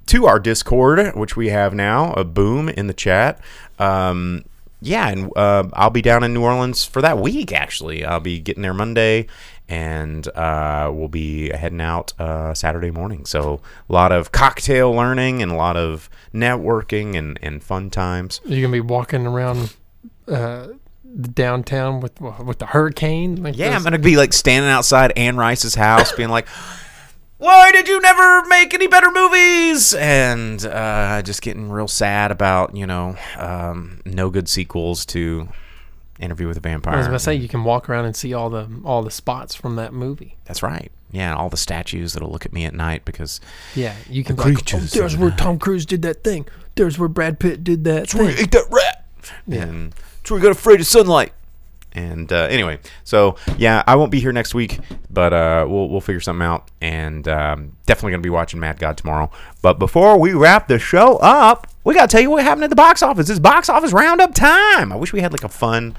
[0.07, 2.13] to our Discord, which we have now.
[2.13, 3.41] A boom in the chat.
[3.79, 4.45] Um,
[4.83, 7.53] yeah, and uh, I'll be down in New Orleans for that week.
[7.53, 9.27] Actually, I'll be getting there Monday,
[9.71, 13.25] and uh, we'll be heading out uh, Saturday morning.
[13.25, 18.41] So a lot of cocktail learning and a lot of networking and, and fun times.
[18.45, 19.77] you're gonna be walking around
[20.27, 20.67] uh,
[21.33, 23.43] downtown with with the hurricane.
[23.43, 26.49] Like Yeah, I'm gonna be like standing outside Anne Rice's house, being like,
[27.39, 32.75] "Why did you never make any better movies?" And uh, just getting real sad about
[32.75, 35.49] you know um, no good sequels to
[36.21, 36.95] Interview with a Vampire.
[36.95, 39.11] I was about to say you can walk around and see all the all the
[39.11, 40.37] spots from that movie.
[40.45, 40.93] That's right.
[41.13, 43.41] Yeah, all the statues that'll look at me at night because
[43.75, 46.23] Yeah, you can The be like, oh, creatures there's where the Tom Cruise did that
[46.23, 46.47] thing.
[46.77, 48.29] There's where Brad Pitt did that That's thing.
[48.39, 49.05] ate that rat.
[49.51, 51.33] And that's where we got afraid of sunlight.
[51.93, 54.79] And uh, anyway, so yeah, I won't be here next week,
[55.11, 58.97] but uh, we'll we'll figure something out, and um, definitely gonna be watching Mad God
[58.97, 59.31] tomorrow.
[59.61, 62.77] But before we wrap the show up, we gotta tell you what happened at the
[62.77, 63.29] box office.
[63.29, 64.93] It's box office roundup time.
[64.93, 65.97] I wish we had like a fun,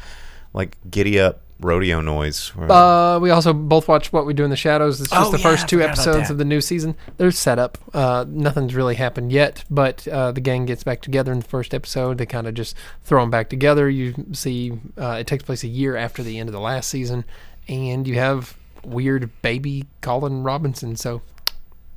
[0.53, 2.51] like giddy up rodeo noise.
[2.57, 4.99] Uh, we also both watched What We Do in the Shadows.
[4.99, 6.95] It's just Oh, the yeah, first two episodes of the new season.
[7.17, 7.77] They're set up.
[7.93, 11.73] Uh, nothing's really happened yet, but uh, the gang gets back together in the first
[11.73, 12.17] episode.
[12.17, 13.89] They kind of just throw them back together.
[13.89, 17.23] You see, uh, it takes place a year after the end of the last season,
[17.67, 20.95] and you have weird baby Colin Robinson.
[20.95, 21.21] So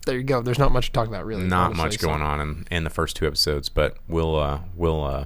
[0.07, 0.43] there you go.
[0.43, 1.45] There's not much to talk about, really.
[1.45, 4.61] not honestly, much so- going on in, in the first two episodes, but we'll uh,
[4.77, 5.25] we'll uh,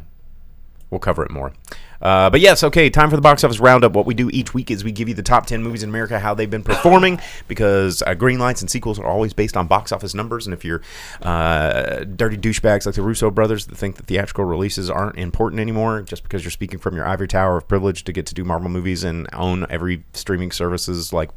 [0.91, 1.53] we'll cover it more.
[2.01, 3.93] Uh, but yes, okay, time for the box office roundup.
[3.93, 6.19] What we do each week is we give you the top 10 movies in America,
[6.19, 9.91] how they've been performing, because uh, green lights and sequels are always based on box
[9.91, 10.47] office numbers.
[10.47, 10.81] And if you're
[11.23, 16.03] uh, dirty douchebags like the Russo brothers that think that theatrical releases aren't important anymore,
[16.03, 18.69] just because you're speaking from your ivory tower of privilege to get to do Marvel
[18.69, 21.31] movies and own every streaming services like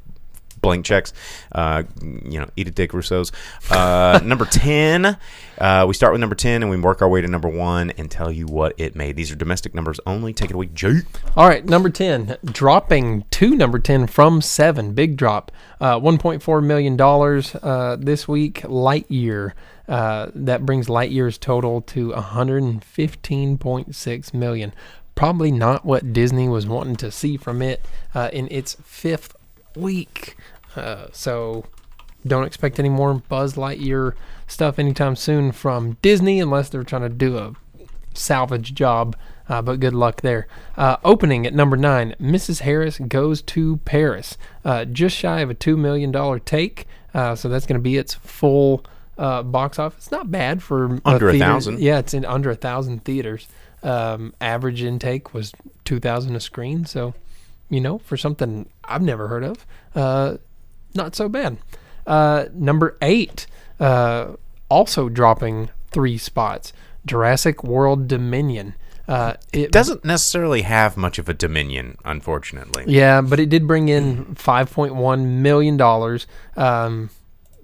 [0.62, 1.14] blank checks.
[1.52, 3.32] Uh, you know, eat a dick, Russo's.
[3.70, 5.18] Uh, number 10.
[5.58, 8.10] Uh, we start with number 10 and we work our way to number 1 and
[8.10, 9.16] tell you what it made.
[9.16, 10.34] These are domestic numbers only.
[10.34, 11.04] Take it away, Jake.
[11.36, 14.94] All right, number 10, dropping to number 10 from 7.
[14.94, 15.52] Big drop.
[15.80, 17.00] Uh, $1.4 million
[17.62, 18.62] uh, this week.
[18.62, 19.52] Lightyear.
[19.88, 24.74] Uh, that brings Lightyear's total to 115.6 million.
[25.14, 27.86] Probably not what Disney was wanting to see from it
[28.32, 29.36] in its fifth
[29.76, 30.36] week.
[30.76, 31.66] Uh, so
[32.26, 34.14] don't expect any more Buzz Lightyear
[34.48, 37.54] stuff anytime soon from Disney unless they're trying to do a
[38.14, 39.16] salvage job.
[39.50, 40.48] Uh, but good luck there.
[40.78, 42.60] Uh, opening at number nine, Mrs.
[42.62, 44.38] Harris Goes to Paris.
[44.64, 46.88] Uh, just shy of a $2 million take.
[47.14, 48.86] Uh, so that's going to be its full
[49.18, 50.04] uh, box office.
[50.06, 51.80] It's not bad for Under a theater- thousand.
[51.80, 53.48] Yeah, it's in under a thousand theaters.
[53.84, 55.52] Um, average intake was
[55.84, 56.86] 2,000 a screen.
[56.86, 57.14] So,
[57.72, 59.66] you know, for something I've never heard of,
[59.96, 60.38] uh,
[60.94, 61.58] not so bad.
[62.06, 63.48] Uh, number eight,
[63.80, 64.34] uh,
[64.70, 66.74] also dropping three spots.
[67.06, 68.76] Jurassic World Dominion.
[69.08, 72.86] Uh, it Doesn't necessarily have much of a dominion, unfortunately.
[72.88, 76.28] yeah, but it did bring in five point one million dollars.
[76.56, 77.10] Um,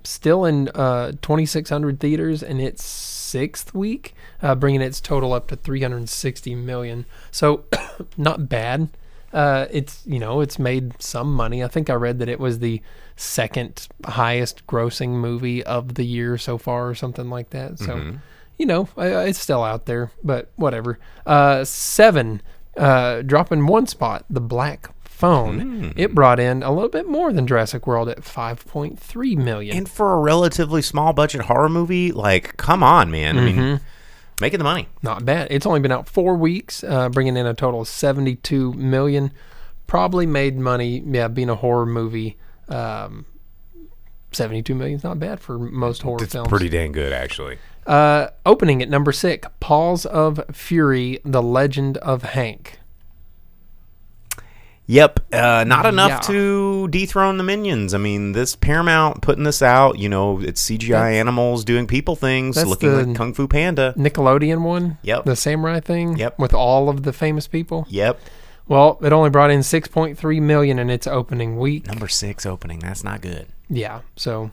[0.03, 5.32] still in uh, twenty six hundred theaters in its sixth week, uh, bringing its total
[5.34, 7.05] up to three hundred sixty million.
[7.32, 7.66] So,
[8.18, 8.89] not bad.
[9.34, 11.63] Uh, it's you know it's made some money.
[11.63, 12.82] I think I read that it was the
[13.15, 17.80] second highest grossing movie of the year so far, or something like that.
[17.80, 18.13] So,
[18.57, 20.97] you know, I, I- it's still out there, but whatever.
[21.25, 22.41] Uh, seven,
[22.78, 25.93] uh, dropping one spot, the Black Phone.
[25.97, 29.75] It brought in a little bit more than Jurassic World at five point three million.
[29.75, 33.38] And for a relatively small budget horror movie, like, come on, man.
[33.38, 33.59] I Mm-hmm.
[33.59, 33.80] mean,
[34.40, 34.88] making the money.
[35.02, 35.48] Not bad.
[35.52, 39.32] It's only been out four weeks, uh, bringing in a total of seventy-two million.
[39.88, 41.02] Probably made money.
[41.06, 42.38] Yeah, being a horror movie,
[42.70, 43.26] um,
[44.32, 46.24] seventy-two million is not bad for most horror films.
[46.24, 46.50] It's films.
[46.50, 47.58] pretty dang good, actually.
[47.86, 52.80] Uh, opening at number six, Paws of Fury: The Legend of Hank.
[54.90, 56.20] Yep, uh, not enough Yeah.
[56.22, 57.94] to dethrone the minions.
[57.94, 62.56] I mean, this Paramount putting this out, you know, it's CGI animals doing people things,
[62.66, 63.94] looking like Kung Fu Panda.
[63.98, 64.98] Nickelodeon one.
[65.02, 65.26] Yep.
[65.26, 66.18] The samurai thing.
[66.18, 66.40] Yep.
[66.40, 67.86] With all of the famous people.
[67.90, 68.18] Yep,
[68.70, 71.86] Well, it only brought in six point three million in its opening week.
[71.88, 72.80] number six opening.
[72.80, 73.48] That's not good.
[73.70, 74.02] Yeah.
[74.16, 74.52] So,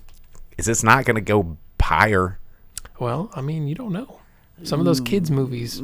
[0.59, 2.39] Is this not going to go higher?
[2.99, 4.19] well, I mean, you don't know.
[4.65, 5.81] Some of those kids movies.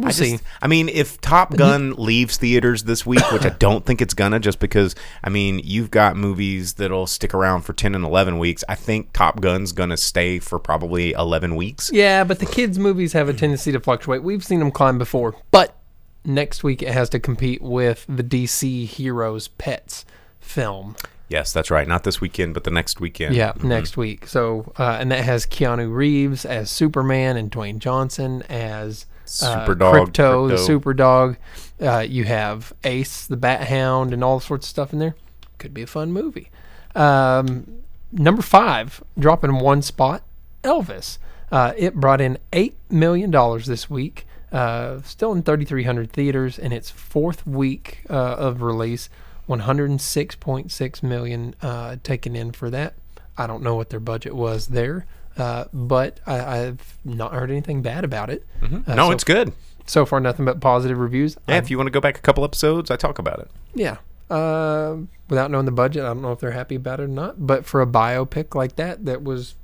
[0.00, 0.30] We'll I see.
[0.32, 4.14] just, I mean, if Top Gun leaves theaters this week, which I don't think it's
[4.14, 8.38] gonna, just because I mean, you've got movies that'll stick around for ten and eleven
[8.38, 8.64] weeks.
[8.68, 11.90] I think Top Gun's gonna stay for probably eleven weeks.
[11.92, 14.22] Yeah, but the kids' movies have a tendency to fluctuate.
[14.22, 15.76] We've seen them climb before, but
[16.24, 20.04] next week it has to compete with the DC Heroes Pets
[20.40, 20.96] film.
[21.28, 21.86] Yes, that's right.
[21.86, 23.36] Not this weekend, but the next weekend.
[23.36, 24.26] Yeah, next week.
[24.26, 29.06] So, uh, and that has Keanu Reeves as Superman and Dwayne Johnson as
[29.42, 31.36] uh, Superdog, Krypto, the Super Dog.
[31.80, 35.14] Uh, you have Ace, the Bat Hound, and all sorts of stuff in there.
[35.58, 36.50] Could be a fun movie.
[36.94, 40.22] Um, number five, dropping one spot,
[40.62, 41.18] Elvis.
[41.50, 43.30] Uh, it brought in $8 million
[43.66, 44.26] this week.
[44.52, 49.08] Uh, still in 3,300 theaters in its fourth week uh, of release.
[49.48, 52.94] 106.6 million uh, taken in for that.
[53.36, 55.06] I don't know what their budget was there,
[55.38, 58.44] uh, but I, I've not heard anything bad about it.
[58.62, 58.94] Uh, Mm-hmm.
[58.94, 59.52] No, so, it's good.
[59.86, 61.36] so far nothing but positive reviews.
[61.48, 63.50] Yeah, I- if you want to go back a couple episodes, I talk about it.
[63.74, 63.96] yeah.
[64.28, 64.96] Uh,
[65.28, 67.44] without knowing the budget, I don't know if they're happy about it or not.
[67.46, 69.56] But for a biopic like that, that was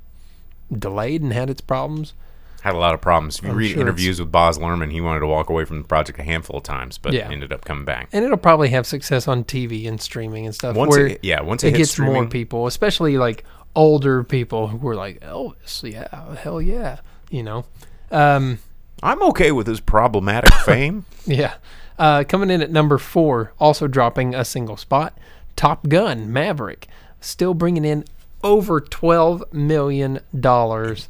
[0.77, 2.13] delayed and had its problems.
[2.63, 3.37] Had a lot of problems.
[3.37, 5.81] If you I'm read sure interviews with Baz Luhrmann, he wanted to walk away from
[5.81, 7.29] the project a handful of times, but Yeah.
[7.31, 8.09] ended up coming back.
[8.11, 10.75] and it'll probably have success on TV and streaming and stuff.
[10.75, 13.45] Once where it- yeah, once it it hits gets more people, especially like
[13.75, 16.99] older people who were like Elvis, yeah, hell yeah,
[17.29, 17.65] you know.
[18.11, 18.59] Um,
[19.03, 21.05] I'm okay with his problematic fame.
[21.25, 21.55] yeah,
[21.99, 25.17] uh, coming in at number four, also dropping a single spot.
[25.55, 26.87] Top Gun Maverick,
[27.21, 28.05] still bringing in
[28.43, 31.09] over twelve million dollars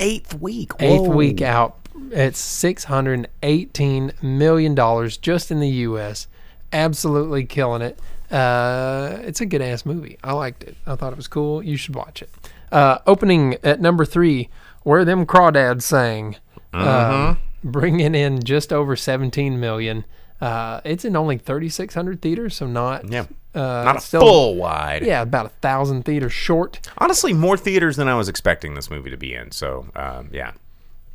[0.00, 0.72] Eighth week.
[0.80, 1.78] eighth week out.
[2.10, 6.26] It's six hundred eighteen million dollars just in the U.S.
[6.72, 7.98] Absolutely killing it.
[8.34, 10.18] Uh, it's a good ass movie.
[10.24, 10.76] I liked it.
[10.86, 11.62] I thought it was cool.
[11.62, 12.30] You should watch it.
[12.72, 14.48] Uh, opening at number three,
[14.82, 16.36] where them crawdads sang,
[16.72, 20.04] uh, bringing in just over seventeen million.
[20.40, 23.26] Uh, it's in only thirty six hundred theaters, so not Yeah.
[23.54, 25.04] uh, Not a still- full wide.
[25.06, 26.80] Yeah, about a thousand theaters short.
[26.98, 29.52] Honestly, more theaters than I was expecting this movie to be in.
[29.52, 30.52] So, um, yeah.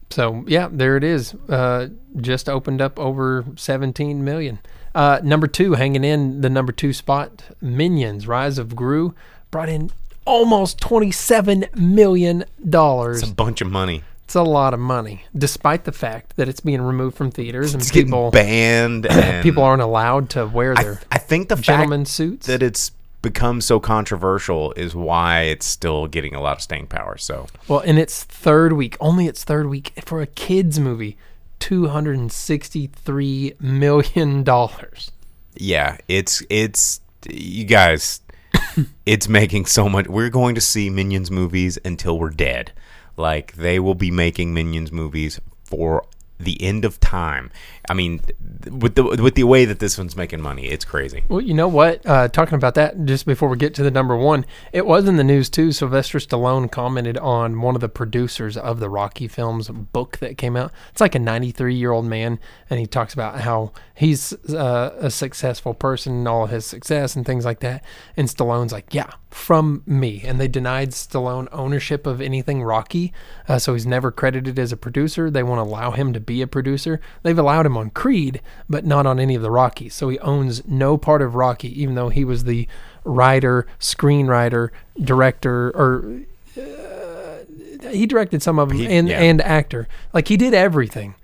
[0.09, 1.33] So yeah, there it is.
[1.49, 4.59] Uh, just opened up over 17 million.
[4.95, 9.13] Uh, number two, hanging in the number two spot, Minions: Rise of Gru
[9.51, 9.91] brought in
[10.25, 13.21] almost twenty-seven million dollars.
[13.21, 14.03] It's a bunch of money.
[14.25, 17.81] It's a lot of money, despite the fact that it's being removed from theaters and
[17.81, 19.05] It's people banned.
[19.09, 22.47] And people aren't allowed to wear I, their I think the gentleman fact suits.
[22.47, 22.91] that it's
[23.23, 27.17] become so controversial is why it's still getting a lot of staying power.
[27.17, 31.17] So Well, in its third week, only its third week for a kids movie,
[31.59, 35.11] two hundred and sixty-three million dollars.
[35.55, 38.21] yeah, it's it's you guys,
[39.05, 40.07] it's making so much.
[40.07, 42.71] We're going to see Minions movies until we're dead.
[43.17, 46.05] Like they will be making Minions movies for
[46.39, 47.51] the end of time.
[47.89, 48.21] I mean,
[48.69, 51.23] with the with the way that this one's making money, it's crazy.
[51.27, 52.05] Well, you know what?
[52.05, 55.15] Uh, talking about that, just before we get to the number one, it was in
[55.15, 55.71] the news too.
[55.71, 60.55] Sylvester Stallone commented on one of the producers of the Rocky films book that came
[60.55, 60.71] out.
[60.91, 65.09] It's like a 93 year old man, and he talks about how he's uh, a
[65.09, 67.83] successful person and all his success and things like that.
[68.15, 70.21] And Stallone's like, yeah, from me.
[70.23, 73.13] And they denied Stallone ownership of anything Rocky,
[73.47, 75.31] uh, so he's never credited as a producer.
[75.31, 77.01] They won't allow him to be a producer.
[77.23, 79.93] They've allowed him on Creed, but not on any of the Rockies.
[79.95, 82.67] So he owns no part of Rocky, even though he was the
[83.03, 84.69] writer, screenwriter,
[85.01, 86.21] director, or
[86.57, 89.19] uh, he directed some of them He- and yeah.
[89.21, 89.87] and actor.
[90.13, 91.15] Like he did everything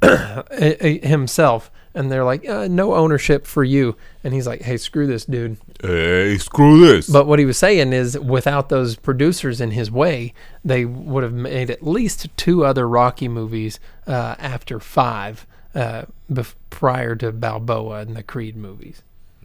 [0.50, 1.70] himself.
[1.96, 3.94] And they're like, uh, no ownership for you.
[4.24, 5.58] And he's like, hey, screw this dude.
[5.80, 7.08] Hey, screw this.
[7.08, 10.34] But what he was saying is, without those producers in his way,
[10.64, 16.54] they would have made at least two other Rocky movies uh, after five, uh, bef-
[16.70, 19.02] prior to Balboa and the Creed movies.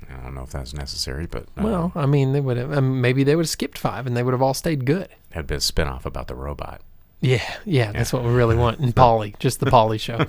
[0.09, 2.71] I don't know if that's necessary, but uh, Well, I mean, they would have.
[2.75, 5.07] Um, maybe they would have skipped five, and they would have all stayed good.
[5.31, 6.81] had been a spinoff about the robot.
[7.21, 10.25] Yeah, yeah, that's what we really want in Paulie, just the Paulie show.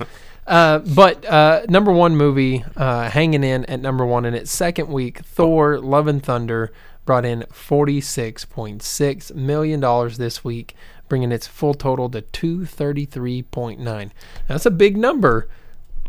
[0.46, 4.88] Uh, but uh, number one movie, uh, hanging in at number one in its second
[4.88, 6.72] week, Thor: Love and Thunder
[7.06, 10.74] brought in forty six point six million dollars this week,
[11.08, 14.12] bringing its full total to two thirty three point nine.
[14.48, 15.48] That's a big number,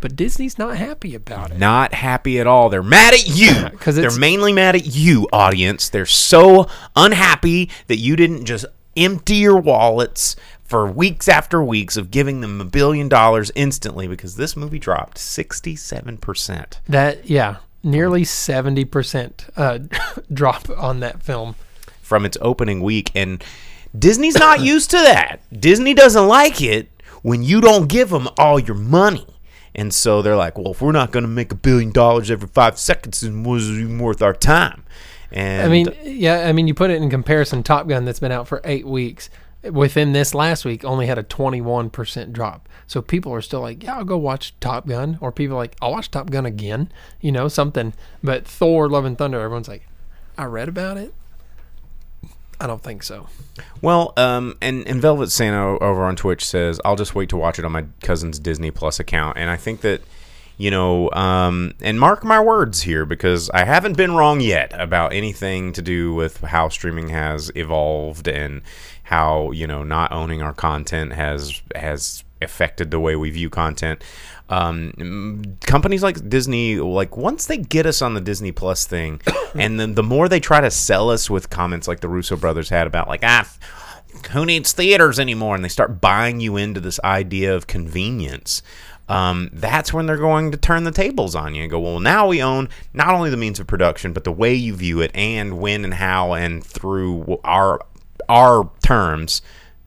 [0.02, 1.58] but Disney's not happy about it.
[1.60, 2.70] Not happy at all.
[2.70, 3.70] They're mad at you.
[3.72, 5.90] Because they're mainly mad at you, audience.
[5.90, 8.66] They're so unhappy that you didn't just
[8.98, 14.36] empty your wallets for weeks after weeks of giving them a billion dollars instantly because
[14.36, 16.80] this movie dropped 67%.
[16.88, 19.80] That yeah, nearly seventy percent uh,
[20.34, 21.56] drop on that film.
[22.02, 23.44] from its opening week and
[23.98, 25.42] Disney's not used to that.
[25.58, 26.90] Disney doesn't like it
[27.22, 29.26] when you don't give them all your money.
[29.74, 32.50] And so they're like, well, if we're not going to make a billion dollars every
[32.50, 34.84] five seconds, then was it even worth our time?
[35.32, 37.64] And I mean, yeah, I mean, you put it in comparison.
[37.64, 39.30] Top Gun, that's been out for eight weeks,
[39.64, 42.68] within this last week, only had a 21% drop.
[42.88, 45.18] So people are still like, yeah, I'll go watch Top Gun.
[45.22, 46.92] Or people are like, I'll watch Top Gun again,
[47.22, 47.94] you know, something.
[48.22, 49.88] But Thor, Love and Thunder, everyone's like,
[50.38, 51.14] I read about it.
[52.62, 53.28] I don't think so.
[53.82, 57.58] Well, um, and, and Velvet Santa over on Twitch says, I'll just wait to watch
[57.58, 59.40] it on my cousin's Disney Plus account.
[59.40, 60.02] And I think that,
[60.58, 65.12] you know, um, and mark my words here because I haven't been wrong yet about
[65.12, 68.62] anything to do with how streaming has evolved and
[69.04, 74.04] how, you know, not owning our content has has affected the way we view content.
[74.52, 79.22] Um, companies like Disney, like once they get us on the Disney Plus thing,
[79.56, 82.68] and then the more they try to sell us with comments like the Russo brothers
[82.68, 83.50] had about like ah,
[84.34, 88.62] who needs theaters anymore, and they start buying you into this idea of convenience.
[89.08, 92.28] Um, that's when they're going to turn the tables on you and go, well, now
[92.28, 95.60] we own not only the means of production, but the way you view it, and
[95.60, 97.80] when and how and through our
[98.28, 99.42] our terms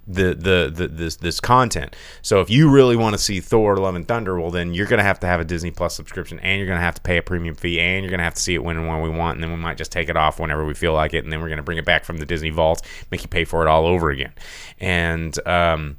[0.07, 1.97] the the, the this this content.
[2.23, 5.03] So if you really want to see Thor: Love and Thunder, well then you're gonna
[5.03, 7.55] have to have a Disney Plus subscription, and you're gonna have to pay a premium
[7.55, 9.51] fee, and you're gonna have to see it when and when we want, and then
[9.51, 11.63] we might just take it off whenever we feel like it, and then we're gonna
[11.63, 14.33] bring it back from the Disney vault, make you pay for it all over again,
[14.79, 15.97] and um,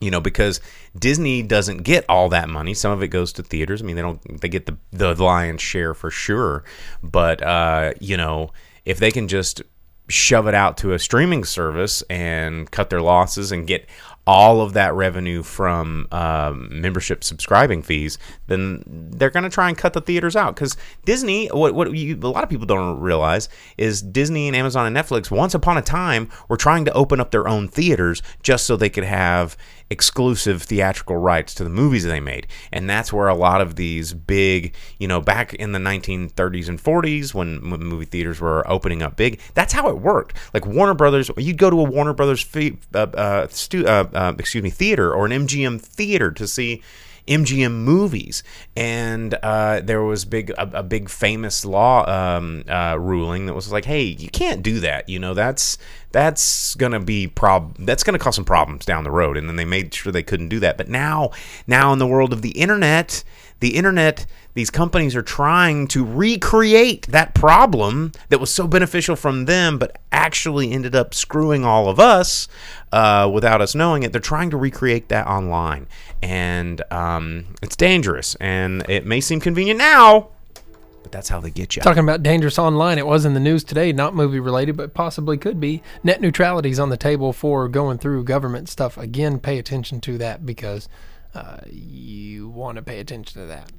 [0.00, 0.60] you know because
[0.98, 2.74] Disney doesn't get all that money.
[2.74, 3.82] Some of it goes to theaters.
[3.82, 6.64] I mean, they don't they get the the lion's share for sure,
[7.02, 8.50] but uh, you know
[8.84, 9.62] if they can just
[10.08, 13.86] shove it out to a streaming service and cut their losses and get
[14.26, 19.76] all of that revenue from um, membership subscribing fees, then they're going to try and
[19.76, 20.54] cut the theaters out.
[20.54, 24.86] Because Disney, what what you, a lot of people don't realize is Disney and Amazon
[24.86, 28.66] and Netflix, once upon a time, were trying to open up their own theaters just
[28.66, 29.56] so they could have
[29.90, 32.46] exclusive theatrical rights to the movies they made.
[32.72, 36.82] And that's where a lot of these big, you know, back in the 1930s and
[36.82, 40.36] 40s when movie theaters were opening up big, that's how it worked.
[40.52, 44.34] Like Warner Brothers, you'd go to a Warner Brothers fee, uh, uh, stu- uh, uh,
[44.38, 46.82] excuse me, theater or an MGM theater to see
[47.26, 48.42] MGM movies,
[48.76, 53.72] and uh, there was big a, a big famous law um, uh, ruling that was
[53.72, 55.08] like, hey, you can't do that.
[55.08, 55.78] You know, that's
[56.12, 59.36] that's gonna be prob that's gonna cause some problems down the road.
[59.36, 60.76] And then they made sure they couldn't do that.
[60.76, 61.30] But now,
[61.66, 63.24] now in the world of the internet,
[63.60, 69.44] the internet these companies are trying to recreate that problem that was so beneficial from
[69.44, 72.48] them but actually ended up screwing all of us
[72.92, 75.86] uh, without us knowing it they're trying to recreate that online
[76.22, 80.28] and um, it's dangerous and it may seem convenient now
[81.02, 83.62] but that's how they get you Talking about dangerous online, it was in the news
[83.62, 85.82] today, not movie related, but possibly could be.
[86.02, 88.96] Net neutrality is on the table for going through government stuff.
[88.96, 90.88] Again, pay attention to that because
[91.34, 93.70] uh, you want to pay attention to that.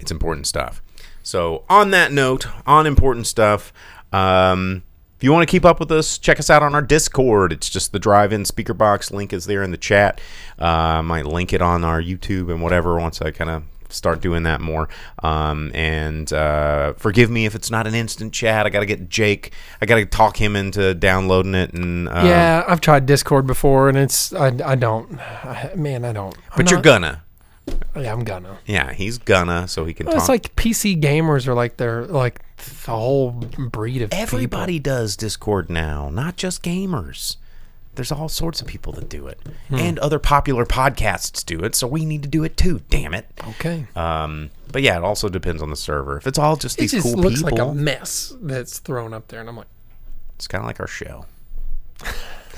[0.00, 0.82] It's important stuff.
[1.22, 3.72] So, on that note, on important stuff,
[4.12, 4.82] um,
[5.18, 7.52] if you want to keep up with us, check us out on our Discord.
[7.52, 10.20] It's just the drive-in speaker box link is there in the chat.
[10.60, 14.20] Uh, I might link it on our YouTube and whatever once I kind of start
[14.20, 14.88] doing that more.
[15.22, 18.64] Um, and uh, forgive me if it's not an instant chat.
[18.64, 19.52] I got to get Jake.
[19.80, 21.72] I got to talk him into downloading it.
[21.72, 26.12] And um, yeah, I've tried Discord before, and it's I, I don't, I, man, I
[26.12, 26.34] don't.
[26.36, 27.22] I'm but you're not- gonna.
[27.96, 28.58] Yeah, I'm gonna.
[28.66, 30.22] Yeah, he's gonna, so he can Well, talk.
[30.22, 32.40] it's like PC gamers are like they're like
[32.84, 34.22] the whole breed of people.
[34.22, 37.36] Everybody does Discord now, not just gamers.
[37.96, 39.74] There's all sorts of people that do it, Hmm.
[39.74, 41.74] and other popular podcasts do it.
[41.74, 42.80] So we need to do it too.
[42.90, 43.26] Damn it.
[43.48, 43.86] Okay.
[43.96, 46.16] Um, but yeah, it also depends on the server.
[46.16, 49.12] If it's all just It these just cool looks people, like a mess that's thrown
[49.12, 49.66] up there, and I'm like,
[50.36, 51.26] it's kind of like our show.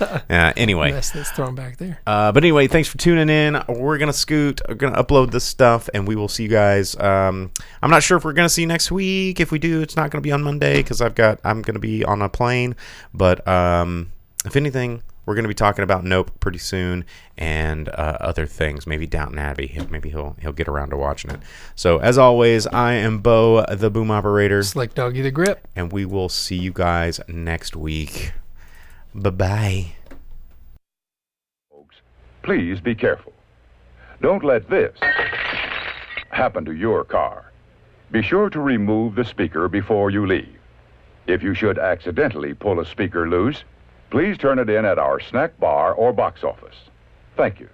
[0.31, 0.53] yeah.
[0.57, 2.01] Anyway, mess that's thrown back there.
[2.07, 3.63] Uh, but anyway, thanks for tuning in.
[3.69, 4.61] We're gonna scoot.
[4.69, 6.97] We're gonna upload this stuff, and we will see you guys.
[6.99, 7.51] Um,
[7.83, 9.41] I'm not sure if we're gonna see you next week.
[9.41, 12.05] If we do, it's not gonna be on Monday because I've got I'm gonna be
[12.05, 12.77] on a plane.
[13.15, 14.13] But um,
[14.45, 17.05] if anything, we're gonna be talking about Nope pretty soon
[17.37, 18.87] and uh, other things.
[18.87, 19.79] Maybe Downton Abbey.
[19.91, 21.41] Maybe he'll he'll get around to watching it.
[21.75, 25.69] So as always, I am Bo, the boom operator, Slick doggy the grip.
[25.77, 28.33] and we will see you guys next week.
[29.15, 29.87] Bye bye.
[31.71, 31.97] Folks,
[32.43, 33.33] please be careful.
[34.21, 34.97] Don't let this
[36.31, 37.51] happen to your car.
[38.11, 40.59] Be sure to remove the speaker before you leave.
[41.27, 43.65] If you should accidentally pull a speaker loose,
[44.11, 46.77] please turn it in at our snack bar or box office.
[47.37, 47.69] Thank you.